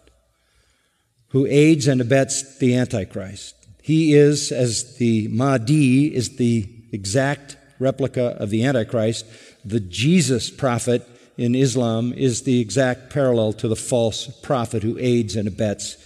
[1.29, 3.55] who aids and abets the Antichrist.
[3.81, 9.25] He is, as the Mahdi is the exact replica of the Antichrist,
[9.65, 11.05] the Jesus prophet
[11.37, 15.97] in Islam is the exact parallel to the false prophet who aids and abets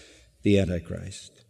[0.41, 1.40] the Antichrist.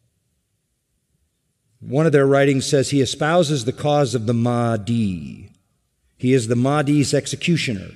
[1.82, 5.50] One of their writings says he espouses the cause of the Mahdi.
[6.18, 7.90] He is the Mahdi's executioner.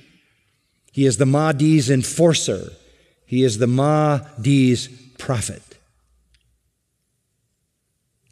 [0.92, 2.72] He is the Mahdi's enforcer.
[3.24, 5.62] He is the Mahdi's prophet.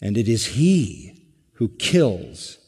[0.01, 1.23] And it is he
[1.55, 2.59] who kills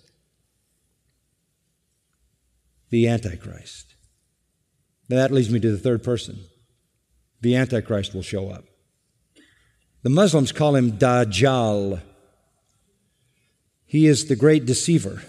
[2.91, 3.95] the Antichrist.
[5.09, 6.39] That leads me to the third person.
[7.41, 8.64] The Antichrist will show up.
[10.03, 12.01] The Muslims call him Dajjal.
[13.97, 15.23] He is the great deceiver.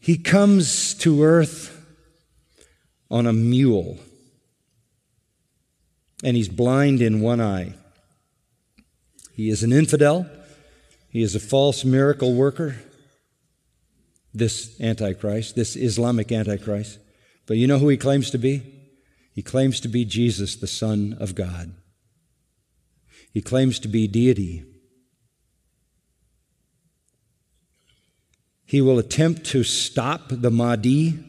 [0.00, 1.70] He comes to earth
[3.08, 4.00] on a mule,
[6.24, 7.74] and he's blind in one eye.
[9.32, 10.28] He is an infidel.
[11.10, 12.74] He is a false miracle worker,
[14.34, 16.98] this Antichrist, this Islamic Antichrist.
[17.46, 18.62] But you know who he claims to be?
[19.32, 21.72] He claims to be Jesus, the Son of God.
[23.32, 24.64] He claims to be deity.
[28.72, 31.22] He will attempt to stop the Mahdi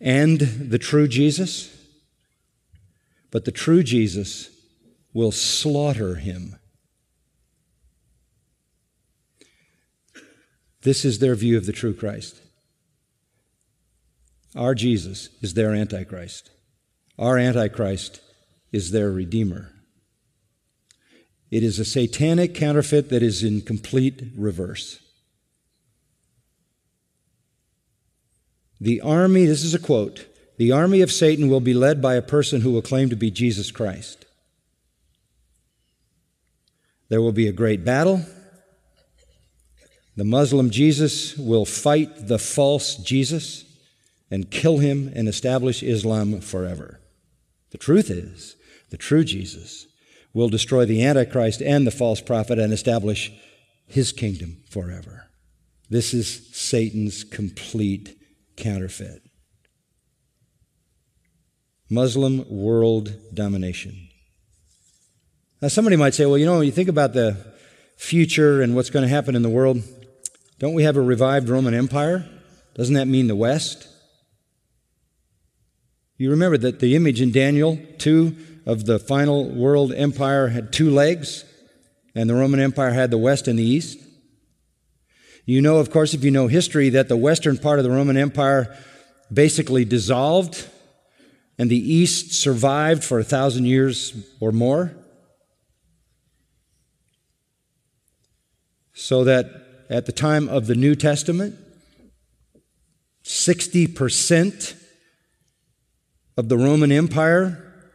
[0.00, 1.72] and the true Jesus,
[3.30, 4.50] but the true Jesus
[5.12, 6.56] will slaughter him.
[10.82, 12.42] This is their view of the true Christ.
[14.56, 16.50] Our Jesus is their Antichrist.
[17.16, 18.20] Our Antichrist
[18.72, 19.70] is their Redeemer.
[21.48, 25.06] It is a satanic counterfeit that is in complete reverse.
[28.80, 30.26] The army, this is a quote,
[30.56, 33.30] the army of Satan will be led by a person who will claim to be
[33.30, 34.24] Jesus Christ.
[37.08, 38.24] There will be a great battle.
[40.16, 43.64] The Muslim Jesus will fight the false Jesus
[44.30, 47.00] and kill him and establish Islam forever.
[47.70, 48.56] The truth is,
[48.90, 49.86] the true Jesus
[50.32, 53.32] will destroy the Antichrist and the false prophet and establish
[53.86, 55.26] his kingdom forever.
[55.88, 58.16] This is Satan's complete
[58.60, 59.22] counterfeit.
[61.90, 64.08] Muslim world domination.
[65.60, 67.36] Now, somebody might say, well, you know, when you think about the
[67.96, 69.82] future and what's going to happen in the world,
[70.58, 72.26] don't we have a revived Roman Empire?
[72.74, 73.88] Doesn't that mean the West?
[76.16, 78.36] You remember that the image in Daniel 2
[78.66, 81.44] of the final world empire had two legs,
[82.14, 83.98] and the Roman Empire had the West and the East.
[85.50, 88.16] You know, of course, if you know history, that the western part of the Roman
[88.16, 88.72] Empire
[89.32, 90.64] basically dissolved,
[91.58, 94.94] and the East survived for a thousand years or more.
[98.92, 101.56] So that at the time of the New Testament,
[103.24, 104.80] 60%
[106.36, 107.90] of the Roman Empire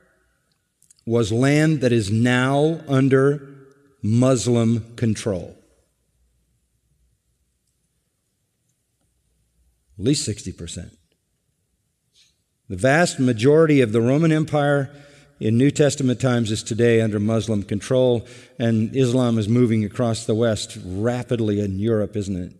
[1.05, 3.47] was land that is now under
[4.03, 5.57] Muslim control.
[9.97, 10.91] At least 60%.
[12.67, 14.91] The vast majority of the Roman Empire
[15.39, 18.25] in New Testament times is today under Muslim control,
[18.57, 22.53] and Islam is moving across the West rapidly in Europe, isn't it?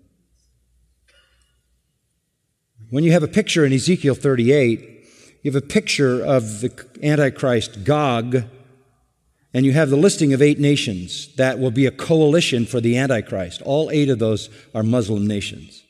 [2.90, 4.96] When you have a picture in Ezekiel 38
[5.46, 6.72] you have a picture of the
[7.04, 8.46] Antichrist, Gog,
[9.54, 12.98] and you have the listing of eight nations that will be a coalition for the
[12.98, 13.62] Antichrist.
[13.62, 15.85] All eight of those are Muslim nations.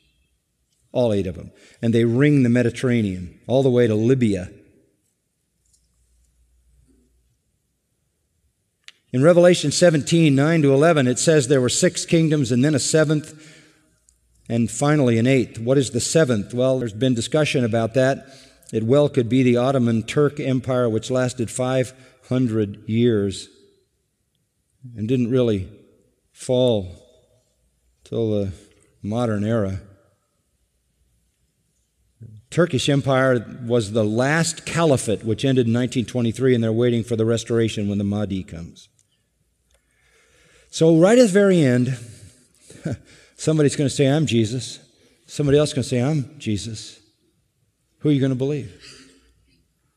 [0.96, 1.50] All eight of them.
[1.82, 4.50] And they ring the Mediterranean all the way to Libya.
[9.12, 12.78] In Revelation 17, 9 to 11, it says there were six kingdoms and then a
[12.78, 13.34] seventh,
[14.48, 15.58] and finally an eighth.
[15.58, 16.54] What is the seventh?
[16.54, 18.26] Well, there's been discussion about that.
[18.72, 23.50] It well could be the Ottoman Turk Empire, which lasted 500 years
[24.96, 25.68] and didn't really
[26.32, 27.02] fall
[28.04, 28.52] till the
[29.02, 29.80] modern era.
[32.50, 37.24] Turkish Empire was the last caliphate, which ended in 1923, and they're waiting for the
[37.24, 38.88] restoration when the Mahdi comes.
[40.70, 41.98] So, right at the very end,
[43.36, 44.78] somebody's going to say, I'm Jesus.
[45.26, 47.00] Somebody else is going to say, I'm Jesus.
[48.00, 48.72] Who are you going to believe?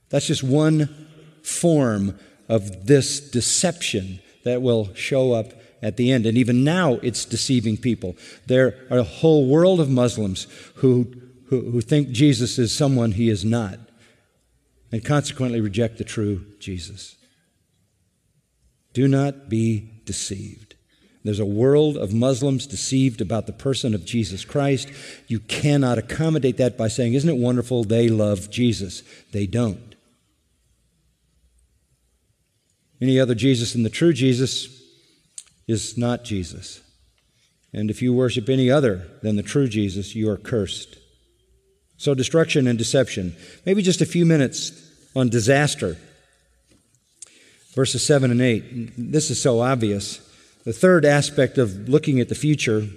[0.09, 1.07] That's just one
[1.43, 6.25] form of this deception that will show up at the end.
[6.25, 8.15] And even now, it's deceiving people.
[8.47, 11.11] There are a whole world of Muslims who,
[11.49, 13.79] who, who think Jesus is someone he is not,
[14.91, 17.15] and consequently reject the true Jesus.
[18.93, 20.75] Do not be deceived.
[21.23, 24.89] There's a world of Muslims deceived about the person of Jesus Christ.
[25.27, 29.03] You cannot accommodate that by saying, Isn't it wonderful they love Jesus?
[29.31, 29.95] They don't.
[33.01, 34.81] Any other Jesus than the true Jesus
[35.67, 36.81] is not Jesus.
[37.73, 40.98] And if you worship any other than the true Jesus, you are cursed.
[41.99, 43.35] So, destruction and deception.
[43.65, 44.71] Maybe just a few minutes
[45.15, 45.97] on disaster.
[47.75, 48.93] Verses 7 and 8.
[48.97, 50.17] This is so obvious.
[50.63, 52.87] The third aspect of looking at the future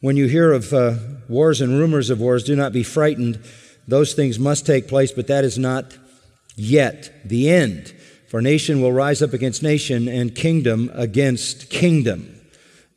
[0.00, 0.94] when you hear of uh,
[1.28, 3.40] wars and rumors of wars, do not be frightened.
[3.88, 5.96] Those things must take place, but that is not
[6.54, 7.92] yet the end.
[8.28, 12.37] For nation will rise up against nation and kingdom against kingdom.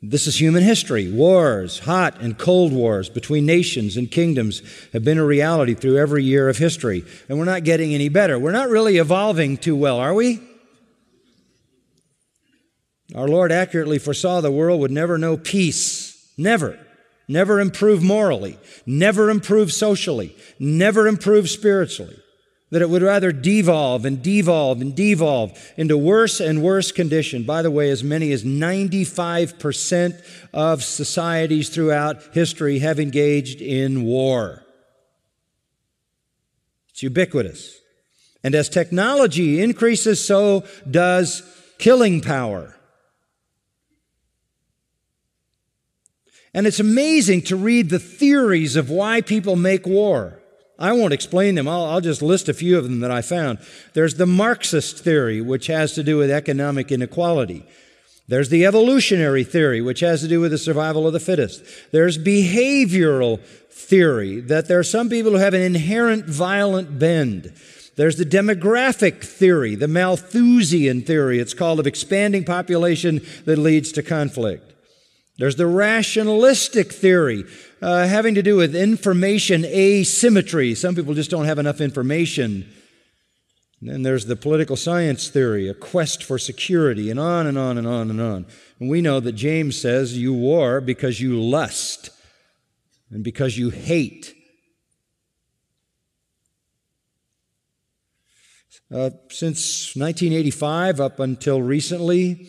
[0.03, 1.11] This is human history.
[1.11, 6.23] Wars, hot and cold wars between nations and kingdoms have been a reality through every
[6.23, 7.05] year of history.
[7.29, 8.39] And we're not getting any better.
[8.39, 10.41] We're not really evolving too well, are we?
[13.13, 16.33] Our Lord accurately foresaw the world would never know peace.
[16.35, 16.79] Never.
[17.27, 18.57] Never improve morally.
[18.87, 20.35] Never improve socially.
[20.57, 22.20] Never improve spiritually
[22.71, 27.43] that it would rather devolve and devolve and devolve into worse and worse condition.
[27.43, 34.63] By the way, as many as 95% of societies throughout history have engaged in war.
[36.89, 37.77] It's ubiquitous.
[38.43, 41.43] And as technology increases, so does
[41.77, 42.75] killing power.
[46.53, 50.40] And it's amazing to read the theories of why people make war.
[50.81, 51.67] I won't explain them.
[51.67, 53.59] I'll, I'll, just list a few of them that I found.
[53.93, 57.63] There's the Marxist theory, which has to do with economic inequality.
[58.27, 61.63] There's the evolutionary theory, which has to do with the survival of the fittest.
[61.91, 67.53] There's behavioral theory, that there are some people who have an inherent violent bend.
[67.95, 71.39] There's the demographic theory, the Malthusian theory.
[71.39, 74.73] It's called of expanding population that leads to conflict.
[75.37, 77.45] There's the rationalistic theory,
[77.81, 80.75] uh, having to do with information asymmetry.
[80.75, 82.71] Some people just don't have enough information.
[83.81, 87.79] And then there's the political science theory, a quest for security, and on and on
[87.79, 88.45] and on and on.
[88.79, 92.11] And we know that James says you war because you lust
[93.09, 94.35] and because you hate.
[98.93, 102.47] Uh, since 1985 up until recently,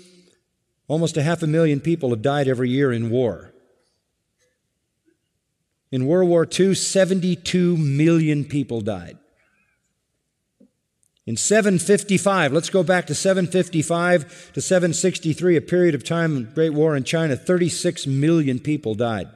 [0.89, 3.52] almost a half a million people have died every year in war.
[5.93, 9.19] In World War II, 72 million people died.
[11.27, 16.73] In 755, let's go back to 755 to 763, a period of time, in Great
[16.73, 19.29] War in China, 36 million people died.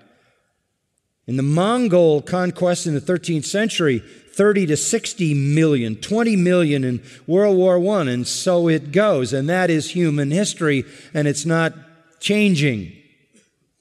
[1.28, 7.02] In the Mongol conquest in the 13th century, 30 to 60 million, 20 million in
[7.26, 9.32] World War I, and so it goes.
[9.32, 11.74] And that is human history, and it's not
[12.18, 12.95] changing.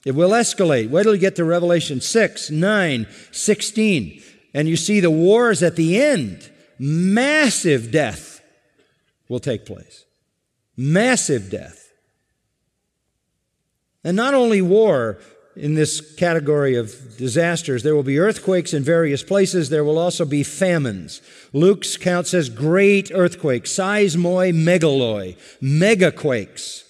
[0.06, 0.89] It will escalate.
[0.89, 4.22] Wait till you get to Revelation 6, 9, 16.
[4.53, 6.49] And you see the wars at the end.
[6.78, 8.41] Massive death
[9.28, 10.06] will take place.
[10.78, 11.91] Massive death.
[14.03, 15.18] And not only war
[15.56, 19.70] in this category of disasters, there will be earthquakes in various places.
[19.70, 21.22] There will also be famines.
[21.53, 26.84] Luke's count says great earthquakes, seismoi megaloi, megaquakes,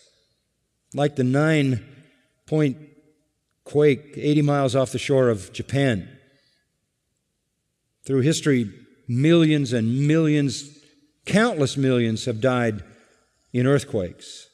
[0.94, 1.86] like the nine
[2.48, 2.78] point
[3.66, 6.08] quake 80 miles off the shore of Japan.
[8.06, 8.72] Through history,
[9.08, 10.70] millions and millions,
[11.26, 12.84] countless millions have died
[13.52, 14.48] in earthquakes.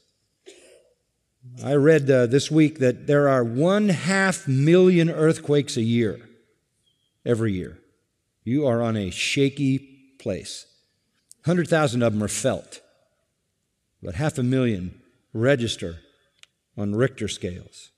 [1.64, 6.20] I read uh, this week that there are one half million earthquakes a year,
[7.26, 7.80] every year.
[8.44, 10.66] You are on a shaky place.
[11.46, 12.80] 100,000 of them are felt,
[14.02, 15.02] but half a million
[15.34, 15.98] register
[16.78, 17.91] on Richter scales.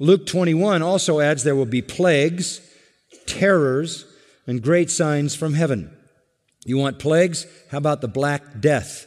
[0.00, 2.60] Luke 21 also adds there will be plagues,
[3.26, 4.06] terrors,
[4.46, 5.96] and great signs from heaven.
[6.64, 7.46] You want plagues?
[7.70, 9.06] How about the Black Death?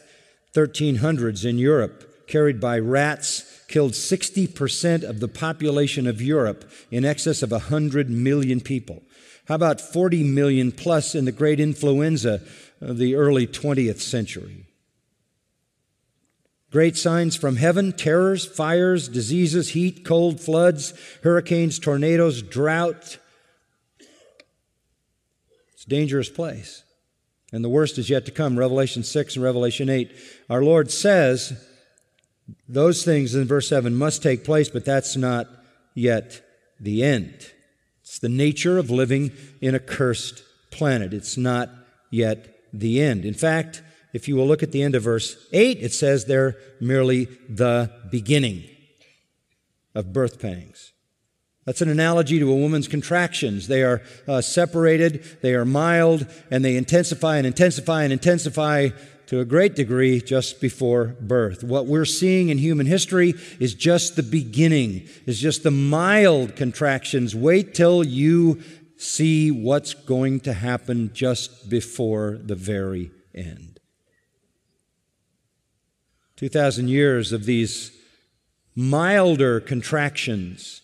[0.54, 7.42] 1300s in Europe, carried by rats, killed 60% of the population of Europe, in excess
[7.42, 9.02] of 100 million people.
[9.46, 12.40] How about 40 million plus in the great influenza
[12.80, 14.67] of the early 20th century?
[16.70, 20.92] Great signs from heaven terrors, fires, diseases, heat, cold, floods,
[21.22, 23.18] hurricanes, tornadoes, drought.
[25.72, 26.82] It's a dangerous place.
[27.52, 28.58] And the worst is yet to come.
[28.58, 30.12] Revelation 6 and Revelation 8.
[30.50, 31.64] Our Lord says
[32.68, 35.48] those things in verse 7 must take place, but that's not
[35.94, 36.42] yet
[36.78, 37.50] the end.
[38.02, 41.14] It's the nature of living in a cursed planet.
[41.14, 41.70] It's not
[42.10, 43.24] yet the end.
[43.24, 43.82] In fact,
[44.18, 47.88] if you will look at the end of verse 8, it says they're merely the
[48.10, 48.64] beginning
[49.94, 50.92] of birth pangs.
[51.64, 53.68] That's an analogy to a woman's contractions.
[53.68, 58.88] They are uh, separated, they are mild, and they intensify and intensify and intensify
[59.26, 61.62] to a great degree just before birth.
[61.62, 67.36] What we're seeing in human history is just the beginning, is just the mild contractions.
[67.36, 68.64] Wait till you
[68.96, 73.67] see what's going to happen just before the very end.
[76.38, 77.90] 2,000 years of these
[78.76, 80.82] milder contractions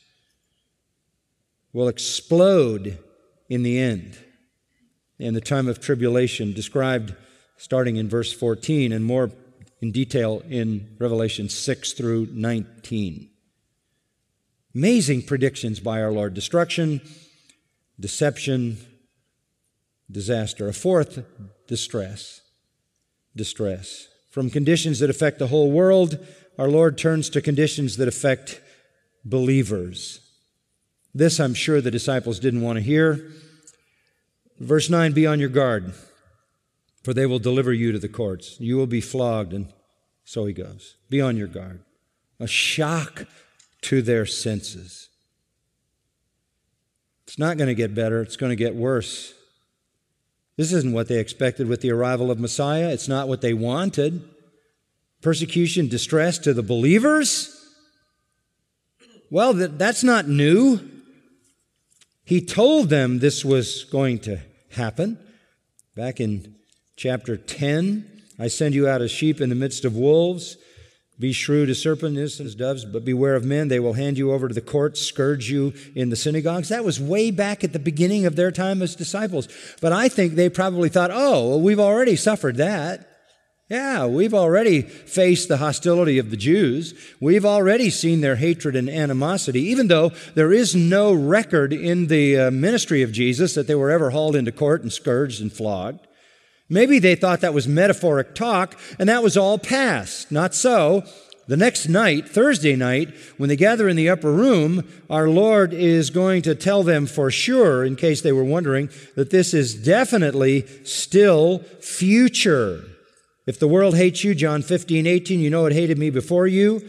[1.72, 2.98] will explode
[3.48, 4.18] in the end
[5.20, 7.14] in the time of tribulation described
[7.56, 9.30] starting in verse 14 and more
[9.80, 13.30] in detail in Revelation 6 through 19.
[14.74, 17.00] Amazing predictions by our Lord destruction,
[18.00, 18.78] deception,
[20.10, 20.66] disaster.
[20.66, 21.24] A fourth,
[21.68, 22.40] distress.
[23.36, 24.08] Distress.
[24.34, 26.18] From conditions that affect the whole world,
[26.58, 28.60] our Lord turns to conditions that affect
[29.24, 30.18] believers.
[31.14, 33.30] This, I'm sure, the disciples didn't want to hear.
[34.58, 35.94] Verse 9 Be on your guard
[37.04, 38.58] for they will deliver you to the courts.
[38.58, 39.52] You will be flogged.
[39.52, 39.72] And
[40.24, 40.96] so he goes.
[41.10, 41.84] Be on your guard.
[42.40, 43.26] A shock
[43.82, 45.10] to their senses.
[47.26, 49.34] It's not going to get better, it's going to get worse.
[50.56, 52.90] This isn't what they expected with the arrival of Messiah.
[52.90, 54.22] It's not what they wanted.
[55.20, 57.50] Persecution, distress to the believers?
[59.30, 60.80] Well, that's not new.
[62.24, 64.40] He told them this was going to
[64.70, 65.18] happen
[65.96, 66.54] back in
[66.96, 68.22] chapter 10.
[68.38, 70.56] I send you out as sheep in the midst of wolves.
[71.18, 73.68] Be shrewd as serpents, and as doves, but beware of men.
[73.68, 76.70] They will hand you over to the courts, scourge you in the synagogues.
[76.70, 79.46] That was way back at the beginning of their time as disciples.
[79.80, 83.08] But I think they probably thought, oh, well, we've already suffered that.
[83.70, 86.94] Yeah, we've already faced the hostility of the Jews.
[87.20, 92.38] We've already seen their hatred and animosity, even though there is no record in the
[92.38, 96.06] uh, ministry of Jesus that they were ever hauled into court and scourged and flogged.
[96.68, 100.32] Maybe they thought that was metaphoric talk and that was all past.
[100.32, 101.04] Not so.
[101.46, 106.08] The next night, Thursday night, when they gather in the upper room, our Lord is
[106.08, 110.66] going to tell them for sure, in case they were wondering, that this is definitely
[110.84, 112.82] still future.
[113.46, 116.88] If the world hates you, John 15, 18, you know it hated me before you.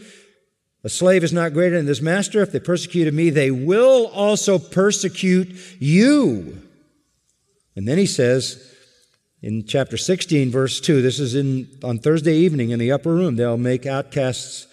[0.84, 2.40] A slave is not greater than his master.
[2.40, 6.62] If they persecuted me, they will also persecute you.
[7.74, 8.74] And then he says,
[9.46, 11.02] in chapter 16, verse 2.
[11.02, 13.36] This is in, on Thursday evening in the upper room.
[13.36, 14.66] They'll make outcasts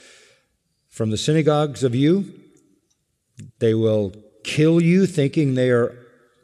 [0.89, 2.33] from the synagogues of you.
[3.59, 4.13] They will
[4.43, 5.95] kill you thinking they are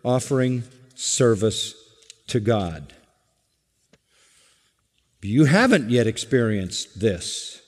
[0.06, 0.62] offering
[0.94, 1.74] service
[2.28, 2.94] to God.
[5.24, 7.60] You haven't yet experienced this.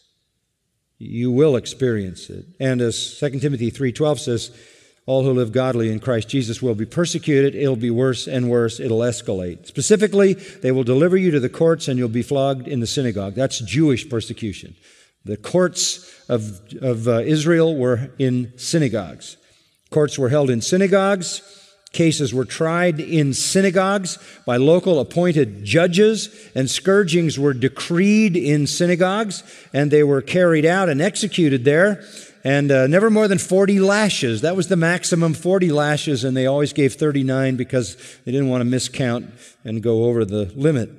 [0.99, 2.45] You will experience it.
[2.59, 4.51] And as 2 Timothy 3:12 says,
[5.05, 7.55] all who live godly in Christ Jesus will be persecuted.
[7.55, 8.79] It'll be worse and worse.
[8.79, 9.65] It'll escalate.
[9.65, 13.33] Specifically, they will deliver you to the courts and you'll be flogged in the synagogue.
[13.33, 14.75] That's Jewish persecution.
[15.25, 19.37] The courts of, of uh, Israel were in synagogues.
[19.89, 21.41] Courts were held in synagogues.
[21.91, 29.43] Cases were tried in synagogues by local appointed judges, and scourgings were decreed in synagogues,
[29.73, 32.01] and they were carried out and executed there
[32.43, 34.41] and uh, never more than 40 lashes.
[34.41, 38.63] That was the maximum 40 lashes, and they always gave 39 because they didn't want
[38.63, 39.31] to miscount
[39.63, 40.89] and go over the limit.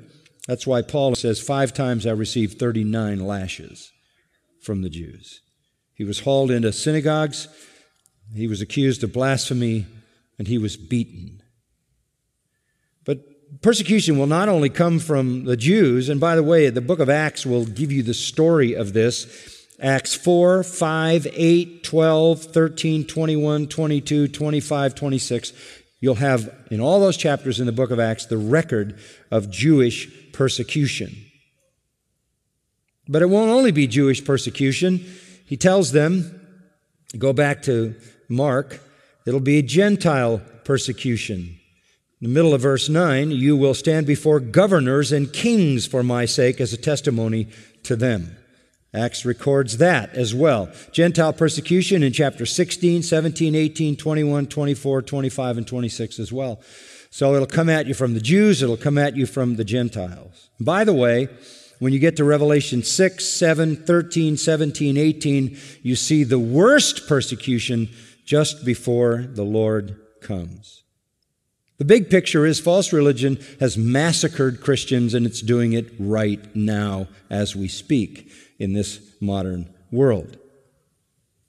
[0.46, 3.92] That's why Paul says, Five times I received 39 lashes
[4.62, 5.40] from the Jews.
[5.94, 7.48] He was hauled into synagogues,
[8.34, 9.86] he was accused of blasphemy,
[10.38, 11.42] and he was beaten.
[13.04, 16.98] But persecution will not only come from the Jews, and by the way, the book
[16.98, 19.61] of Acts will give you the story of this.
[19.82, 25.52] Acts 4, 5, 8, 12, 13, 21, 22, 25, 26.
[26.00, 28.98] You'll have in all those chapters in the book of Acts the record
[29.32, 31.16] of Jewish persecution.
[33.08, 35.04] But it won't only be Jewish persecution.
[35.44, 36.40] He tells them,
[37.18, 37.96] go back to
[38.28, 38.80] Mark,
[39.26, 41.58] it'll be Gentile persecution.
[42.20, 46.24] In the middle of verse 9, you will stand before governors and kings for my
[46.24, 47.48] sake as a testimony
[47.82, 48.36] to them.
[48.94, 50.70] Acts records that as well.
[50.90, 56.60] Gentile persecution in chapter 16, 17, 18, 21, 24, 25, and 26 as well.
[57.10, 60.50] So it'll come at you from the Jews, it'll come at you from the Gentiles.
[60.60, 61.28] By the way,
[61.78, 67.88] when you get to Revelation 6, 7, 13, 17, 18, you see the worst persecution
[68.26, 70.84] just before the Lord comes.
[71.78, 77.08] The big picture is false religion has massacred Christians and it's doing it right now
[77.28, 78.30] as we speak
[78.62, 80.38] in this modern world.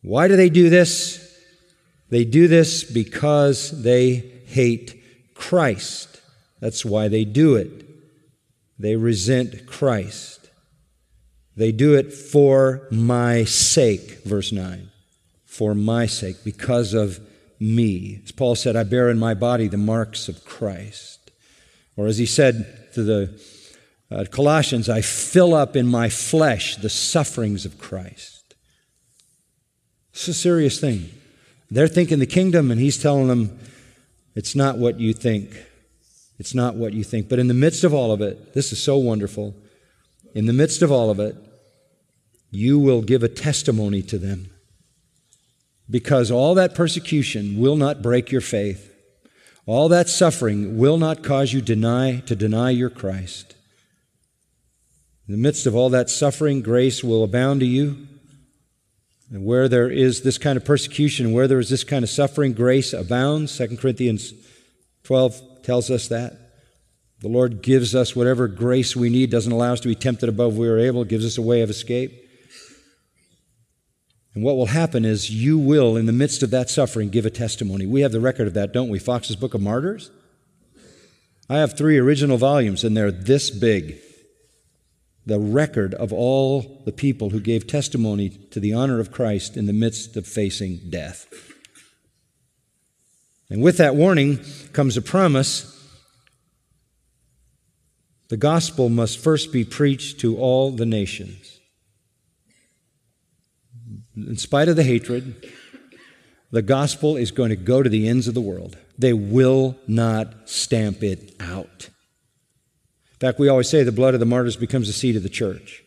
[0.01, 1.19] Why do they do this?
[2.09, 4.15] They do this because they
[4.47, 6.21] hate Christ.
[6.59, 7.85] That's why they do it.
[8.79, 10.49] They resent Christ.
[11.55, 14.89] They do it for my sake, verse 9.
[15.45, 17.19] For my sake, because of
[17.59, 18.21] me.
[18.23, 21.31] As Paul said, I bear in my body the marks of Christ.
[21.95, 23.39] Or as he said to the
[24.13, 28.55] uh, Colossians, I fill up in my flesh the sufferings of Christ.
[30.11, 31.09] It's a serious thing.
[31.71, 33.57] They're thinking the kingdom, and he's telling them,
[34.35, 35.57] it's not what you think.
[36.37, 37.29] It's not what you think.
[37.29, 39.55] But in the midst of all of it, this is so wonderful.
[40.35, 41.35] In the midst of all of it,
[42.51, 44.51] you will give a testimony to them.
[45.89, 48.93] Because all that persecution will not break your faith.
[49.65, 53.55] All that suffering will not cause you deny to deny your Christ.
[55.27, 58.07] In the midst of all that suffering, grace will abound to you.
[59.31, 62.53] And where there is this kind of persecution, where there is this kind of suffering,
[62.53, 63.57] grace abounds.
[63.57, 64.33] 2 Corinthians
[65.03, 66.37] 12 tells us that.
[67.21, 70.57] The Lord gives us whatever grace we need, doesn't allow us to be tempted above
[70.57, 72.11] we are able, gives us a way of escape.
[74.35, 77.29] And what will happen is you will, in the midst of that suffering, give a
[77.29, 77.85] testimony.
[77.85, 78.99] We have the record of that, don't we?
[78.99, 80.11] Fox's Book of Martyrs.
[81.49, 83.99] I have three original volumes, and they're this big
[85.25, 89.65] the record of all the people who gave testimony to the honor of Christ in
[89.65, 91.27] the midst of facing death.
[93.49, 94.39] And with that warning
[94.73, 95.69] comes a promise
[98.29, 101.59] the gospel must first be preached to all the nations.
[104.15, 105.47] In spite of the hatred,
[106.49, 108.75] the gospel is going to go to the ends of the world.
[108.97, 111.89] They will not stamp it out.
[113.23, 115.81] Fact, we always say the blood of the martyrs becomes the seed of the church.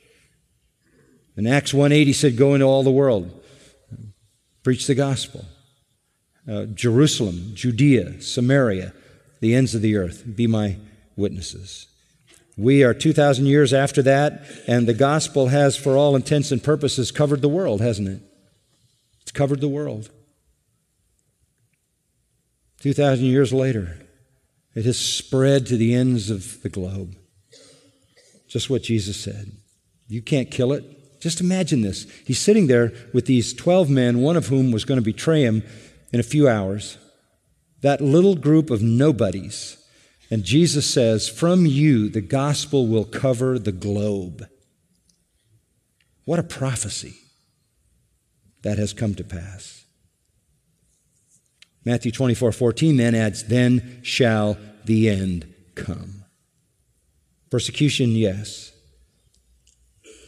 [1.36, 3.44] In Acts 1.8, he said, Go into all the world,
[4.62, 5.44] preach the gospel.
[6.50, 8.94] Uh, Jerusalem, Judea, Samaria,
[9.40, 10.78] the ends of the earth, be my
[11.14, 11.88] witnesses.
[12.56, 17.12] We are 2,000 years after that, and the gospel has, for all intents and purposes,
[17.12, 18.22] covered the world, hasn't it?
[19.20, 20.08] It's covered the world.
[22.80, 24.06] 2,000 years later,
[24.74, 27.14] it has spread to the ends of the globe.
[28.56, 29.52] Just what Jesus said.
[30.08, 31.20] You can't kill it.
[31.20, 32.06] Just imagine this.
[32.24, 35.62] He's sitting there with these 12 men, one of whom was going to betray him
[36.10, 36.96] in a few hours.
[37.82, 39.76] That little group of nobodies.
[40.30, 44.48] And Jesus says, From you, the gospel will cover the globe.
[46.24, 47.16] What a prophecy
[48.62, 49.84] that has come to pass.
[51.84, 56.15] Matthew 24 14 then adds, Then shall the end come.
[57.56, 58.70] Persecution, yes.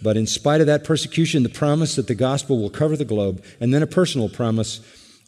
[0.03, 3.45] But in spite of that persecution, the promise that the gospel will cover the globe,
[3.61, 4.81] and then a personal promise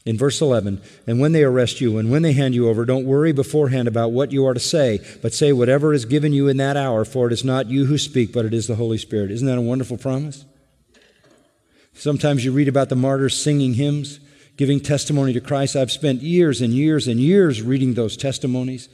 [0.07, 3.05] in verse 11 and when they arrest you and when they hand you over, don't
[3.05, 6.57] worry beforehand about what you are to say, but say whatever is given you in
[6.57, 9.31] that hour, for it is not you who speak, but it is the Holy Spirit.
[9.31, 10.47] Isn't that a wonderful promise?
[11.93, 14.21] Sometimes you read about the martyrs singing hymns,
[14.57, 15.77] giving testimony to Christ.
[15.77, 18.89] I've spent years and years and years reading those testimonies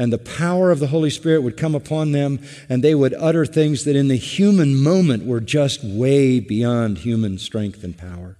[0.00, 2.40] and the power of the Holy Spirit would come upon them,
[2.70, 7.36] and they would utter things that in the human moment were just way beyond human
[7.36, 8.38] strength and power.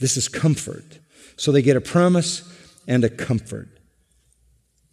[0.00, 1.00] This is comfort.
[1.36, 2.50] So they get a promise
[2.88, 3.68] and a comfort.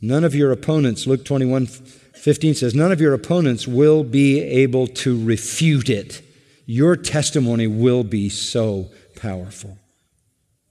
[0.01, 4.87] None of your opponents, Luke 21 15 says, none of your opponents will be able
[4.87, 6.21] to refute it.
[6.65, 9.77] Your testimony will be so powerful.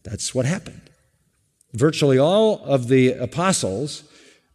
[0.04, 0.82] That's what happened.
[1.72, 4.04] Virtually all of the apostles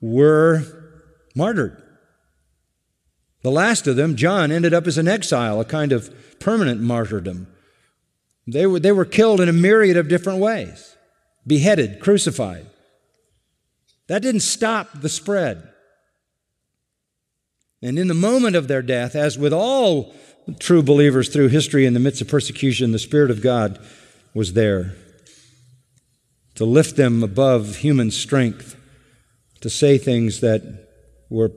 [0.01, 0.63] were
[1.35, 1.81] martyred.
[3.41, 7.47] The last of them, John, ended up as an exile, a kind of permanent martyrdom.
[8.47, 10.95] They were, they were killed in a myriad of different ways
[11.45, 12.65] beheaded, crucified.
[14.07, 15.69] That didn't stop the spread.
[17.81, 20.15] And in the moment of their death, as with all
[20.59, 23.79] true believers through history in the midst of persecution, the Spirit of God
[24.33, 24.95] was there
[26.55, 28.74] to lift them above human strength
[29.65, 30.61] to say things that
[31.27, 31.51] were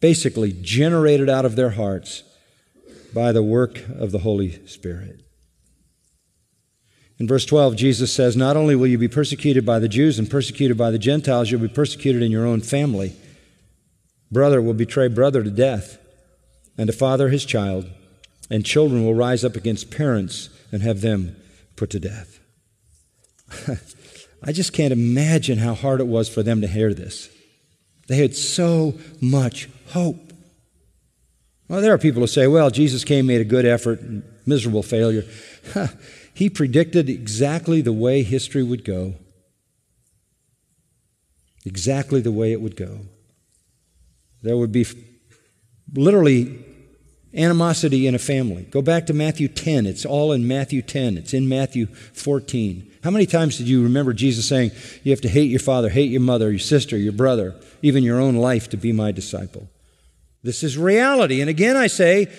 [0.00, 2.24] basically generated out of their hearts
[3.14, 5.22] by the work of the Holy Spirit.
[7.20, 10.28] In verse 12, Jesus says, Not only will you be persecuted by the Jews and
[10.28, 13.14] persecuted by the Gentiles, you'll be persecuted in your own family.
[14.32, 15.98] Brother will betray brother to death,
[16.76, 17.88] and a father his child,
[18.50, 21.36] and children will rise up against parents and have them
[21.76, 22.40] put to death.
[24.44, 27.28] I just can't imagine how hard it was for them to hear this.
[28.08, 30.32] They had so much hope.
[31.68, 34.00] Well, there are people who say, well, Jesus came, made a good effort,
[34.44, 35.24] miserable failure.
[36.34, 39.14] he predicted exactly the way history would go.
[41.64, 43.00] Exactly the way it would go.
[44.42, 44.84] There would be
[45.94, 46.64] literally
[47.32, 48.64] animosity in a family.
[48.64, 49.86] Go back to Matthew 10.
[49.86, 51.16] It's all in Matthew 10.
[51.16, 52.91] It's in Matthew 14.
[53.02, 54.70] How many times did you remember Jesus saying,
[55.02, 58.20] You have to hate your father, hate your mother, your sister, your brother, even your
[58.20, 59.68] own life to be my disciple?
[60.42, 61.40] This is reality.
[61.40, 62.32] And again, I say,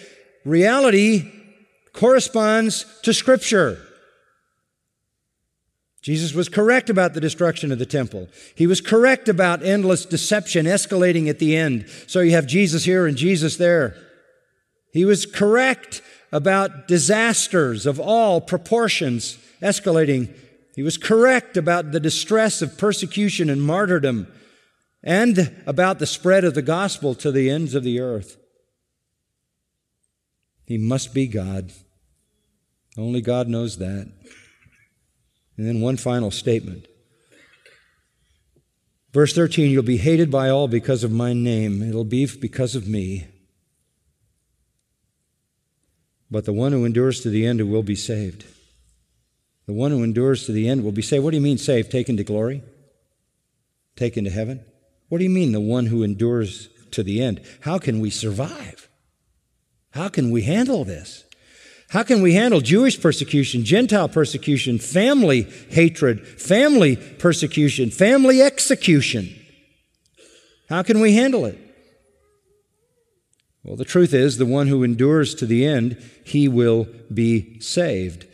[0.46, 1.32] reality
[1.94, 3.78] corresponds to Scripture.
[6.02, 8.28] Jesus was correct about the destruction of the temple.
[8.56, 11.90] He was correct about endless deception escalating at the end.
[12.08, 13.96] So you have Jesus here and Jesus there.
[14.92, 20.36] He was correct about disasters of all proportions escalating.
[20.76, 24.28] He was correct about the distress of persecution and martyrdom
[25.04, 28.38] and about the spread of the gospel to the ends of the earth.
[30.66, 31.72] He must be God.
[32.98, 34.12] Only God knows that.
[35.58, 36.88] And then one final statement.
[39.12, 41.84] Verse 13, you'll be hated by all because of my name.
[41.84, 43.28] It'll be because of me.
[46.32, 48.46] But the one who endures to the end will be saved.
[49.66, 51.24] The one who endures to the end will be saved.
[51.24, 51.92] What do you mean saved?
[51.92, 52.62] Taken to glory?
[53.96, 54.64] Taken to heaven?
[55.10, 57.42] What do you mean the one who endures to the end?
[57.62, 58.90] How can we survive?
[59.92, 61.24] How can we handle this?
[61.90, 69.30] How can we handle Jewish persecution, Gentile persecution, family hatred, family persecution, family execution?
[70.70, 71.60] How can we handle it?
[73.64, 78.26] Well, the truth is, the one who endures to the end, he will be saved.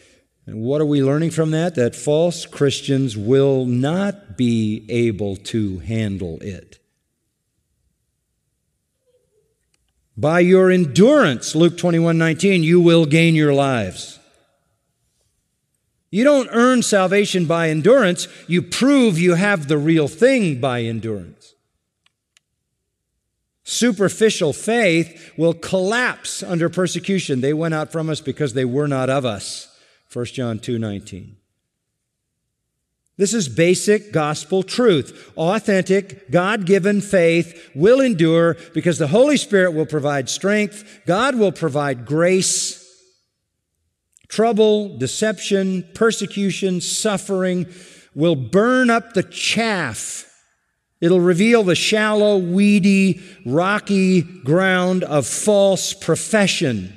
[0.49, 1.75] And what are we learning from that?
[1.75, 6.79] That false Christians will not be able to handle it.
[10.17, 14.17] By your endurance, Luke 21 19, you will gain your lives.
[16.09, 21.53] You don't earn salvation by endurance, you prove you have the real thing by endurance.
[23.63, 27.41] Superficial faith will collapse under persecution.
[27.41, 29.67] They went out from us because they were not of us.
[30.11, 31.35] 1 John 2 19.
[33.17, 35.33] This is basic gospel truth.
[35.35, 41.51] Authentic, God given faith will endure because the Holy Spirit will provide strength, God will
[41.51, 42.77] provide grace.
[44.29, 47.65] Trouble, deception, persecution, suffering
[48.15, 50.25] will burn up the chaff.
[51.01, 56.95] It'll reveal the shallow, weedy, rocky ground of false profession.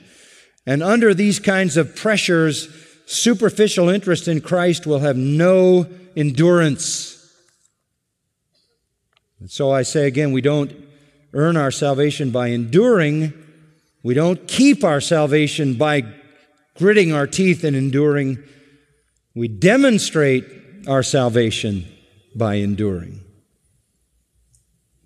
[0.67, 2.69] And under these kinds of pressures,
[3.13, 5.87] superficial interest in Christ will have no
[6.17, 7.19] endurance.
[9.41, 10.73] And so I say again, we don't
[11.33, 13.33] earn our salvation by enduring.
[14.03, 16.05] We don't keep our salvation by
[16.77, 18.43] gritting our teeth and enduring.
[19.35, 20.45] We demonstrate
[20.87, 21.87] our salvation
[22.35, 23.21] by enduring.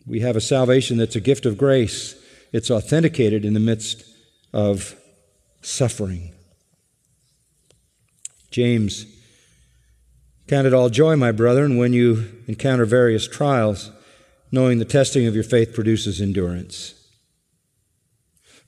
[0.07, 2.15] We have a salvation that's a gift of grace.
[2.53, 4.05] It's authenticated in the midst
[4.53, 4.95] of
[5.63, 6.33] suffering.
[8.57, 9.05] James
[10.49, 13.91] Count it all joy, my brethren, when you encounter various trials,
[14.51, 16.95] knowing the testing of your faith produces endurance.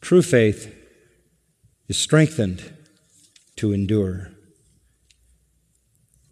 [0.02, 0.74] True faith
[1.86, 2.70] is strengthened
[3.56, 4.32] to endure.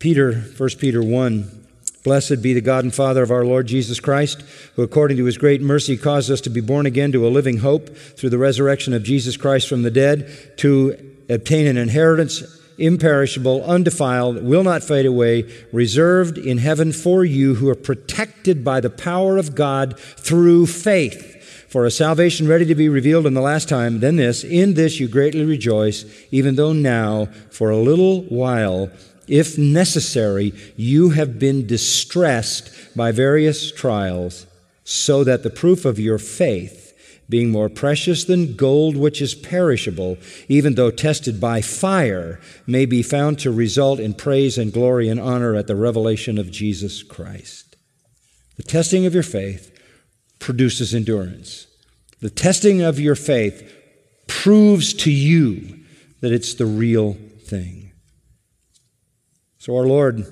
[0.01, 1.67] Peter, 1 Peter 1,
[2.05, 4.43] Blessed be the God and Father of our Lord Jesus Christ,
[4.75, 7.59] who according to his great mercy caused us to be born again to a living
[7.59, 13.65] hope through the resurrection of Jesus Christ from the dead, to obtain an inheritance imperishable,
[13.65, 18.91] undefiled, will not fade away, reserved in heaven for you who are protected by the
[18.91, 21.35] power of God through faith.
[21.69, 25.01] For a salvation ready to be revealed in the last time, then this, in this
[25.01, 28.91] you greatly rejoice, even though now, for a little while,
[29.29, 34.47] if necessary, you have been distressed by various trials,
[34.85, 36.86] so that the proof of your faith,
[37.29, 40.17] being more precious than gold which is perishable,
[40.49, 45.21] even though tested by fire, may be found to result in praise and glory and
[45.21, 47.77] honor at the revelation of Jesus Christ.
[48.57, 49.73] The testing of your faith
[50.39, 51.67] produces endurance.
[52.21, 53.73] The testing of your faith
[54.27, 55.81] proves to you
[56.21, 57.93] that it's the real thing.
[59.59, 60.25] So our Lord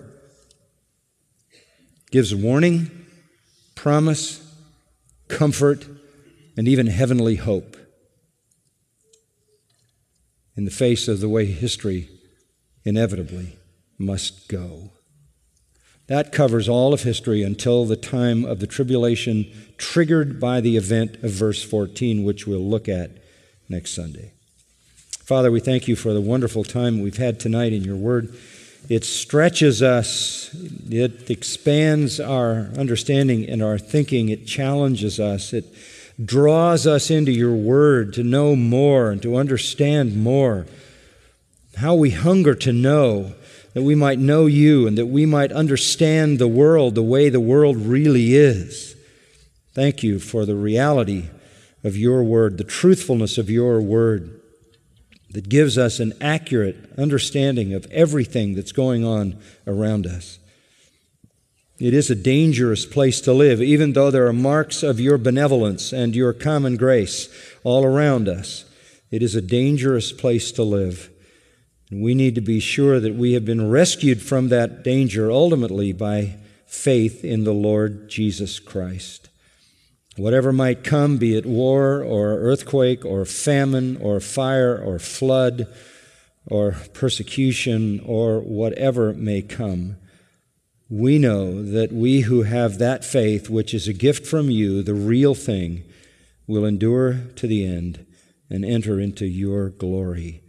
[2.10, 3.06] gives warning,
[3.74, 4.40] promise,
[5.28, 5.86] comfort,
[6.56, 7.76] and even heavenly hope
[10.56, 12.08] in the face of the way history
[12.84, 13.56] inevitably
[13.98, 14.90] must go.
[16.06, 21.16] That covers all of history until the time of the tribulation triggered by the event
[21.22, 23.10] of verse 14, which we'll look at
[23.68, 24.32] next Sunday.
[25.24, 28.36] Father, we thank you for the wonderful time we've had tonight in your word.
[28.90, 30.54] It stretches us,
[30.90, 35.64] it expands our understanding and our thinking, it challenges us, it
[36.22, 40.66] draws us into your word to know more and to understand more.
[41.76, 43.34] How we hunger to know
[43.72, 47.40] that we might know you and that we might understand the world the way the
[47.40, 48.94] world really is.
[49.72, 51.30] Thank you for the reality
[51.82, 54.40] of your word, the truthfulness of your word
[55.30, 59.36] that gives us an accurate understanding of everything that's going on
[59.66, 60.38] around us.
[61.78, 65.92] It is a dangerous place to live, even though there are marks of your benevolence
[65.92, 67.28] and your common grace
[67.64, 68.64] all around us.
[69.10, 71.10] It is a dangerous place to live.
[71.90, 75.92] And we need to be sure that we have been rescued from that danger ultimately
[75.92, 76.36] by
[76.66, 79.28] faith in the Lord Jesus Christ.
[80.16, 85.66] Whatever might come, be it war or earthquake or famine or fire or flood
[86.46, 89.96] or persecution or whatever may come,
[90.90, 94.94] we know that we who have that faith, which is a gift from you, the
[94.94, 95.84] real thing,
[96.46, 98.04] will endure to the end
[98.50, 100.42] and enter into your glory.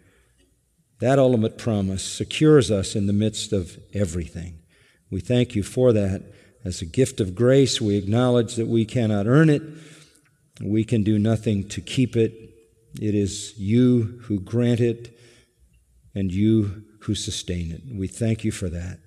[0.99, 4.60] That ultimate promise secures us in the midst of everything.
[5.10, 6.24] We thank you for that.
[6.64, 9.62] As a gift of grace, we acknowledge that we cannot earn it.
[10.62, 12.34] We can do nothing to keep it.
[12.99, 15.18] It is you who grant it
[16.14, 17.82] and you who sustain it.
[17.94, 18.99] We thank you for that.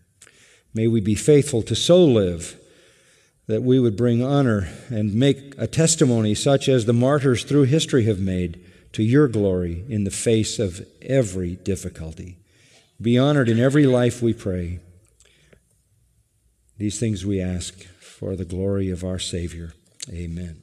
[0.74, 2.59] May we be faithful to so live
[3.47, 8.05] that we would bring honor and make a testimony such as the martyrs through history
[8.05, 12.36] have made to your glory in the face of every difficulty.
[13.01, 14.81] Be honored in every life, we pray.
[16.77, 19.73] These things we ask for the glory of our Savior.
[20.11, 20.62] Amen.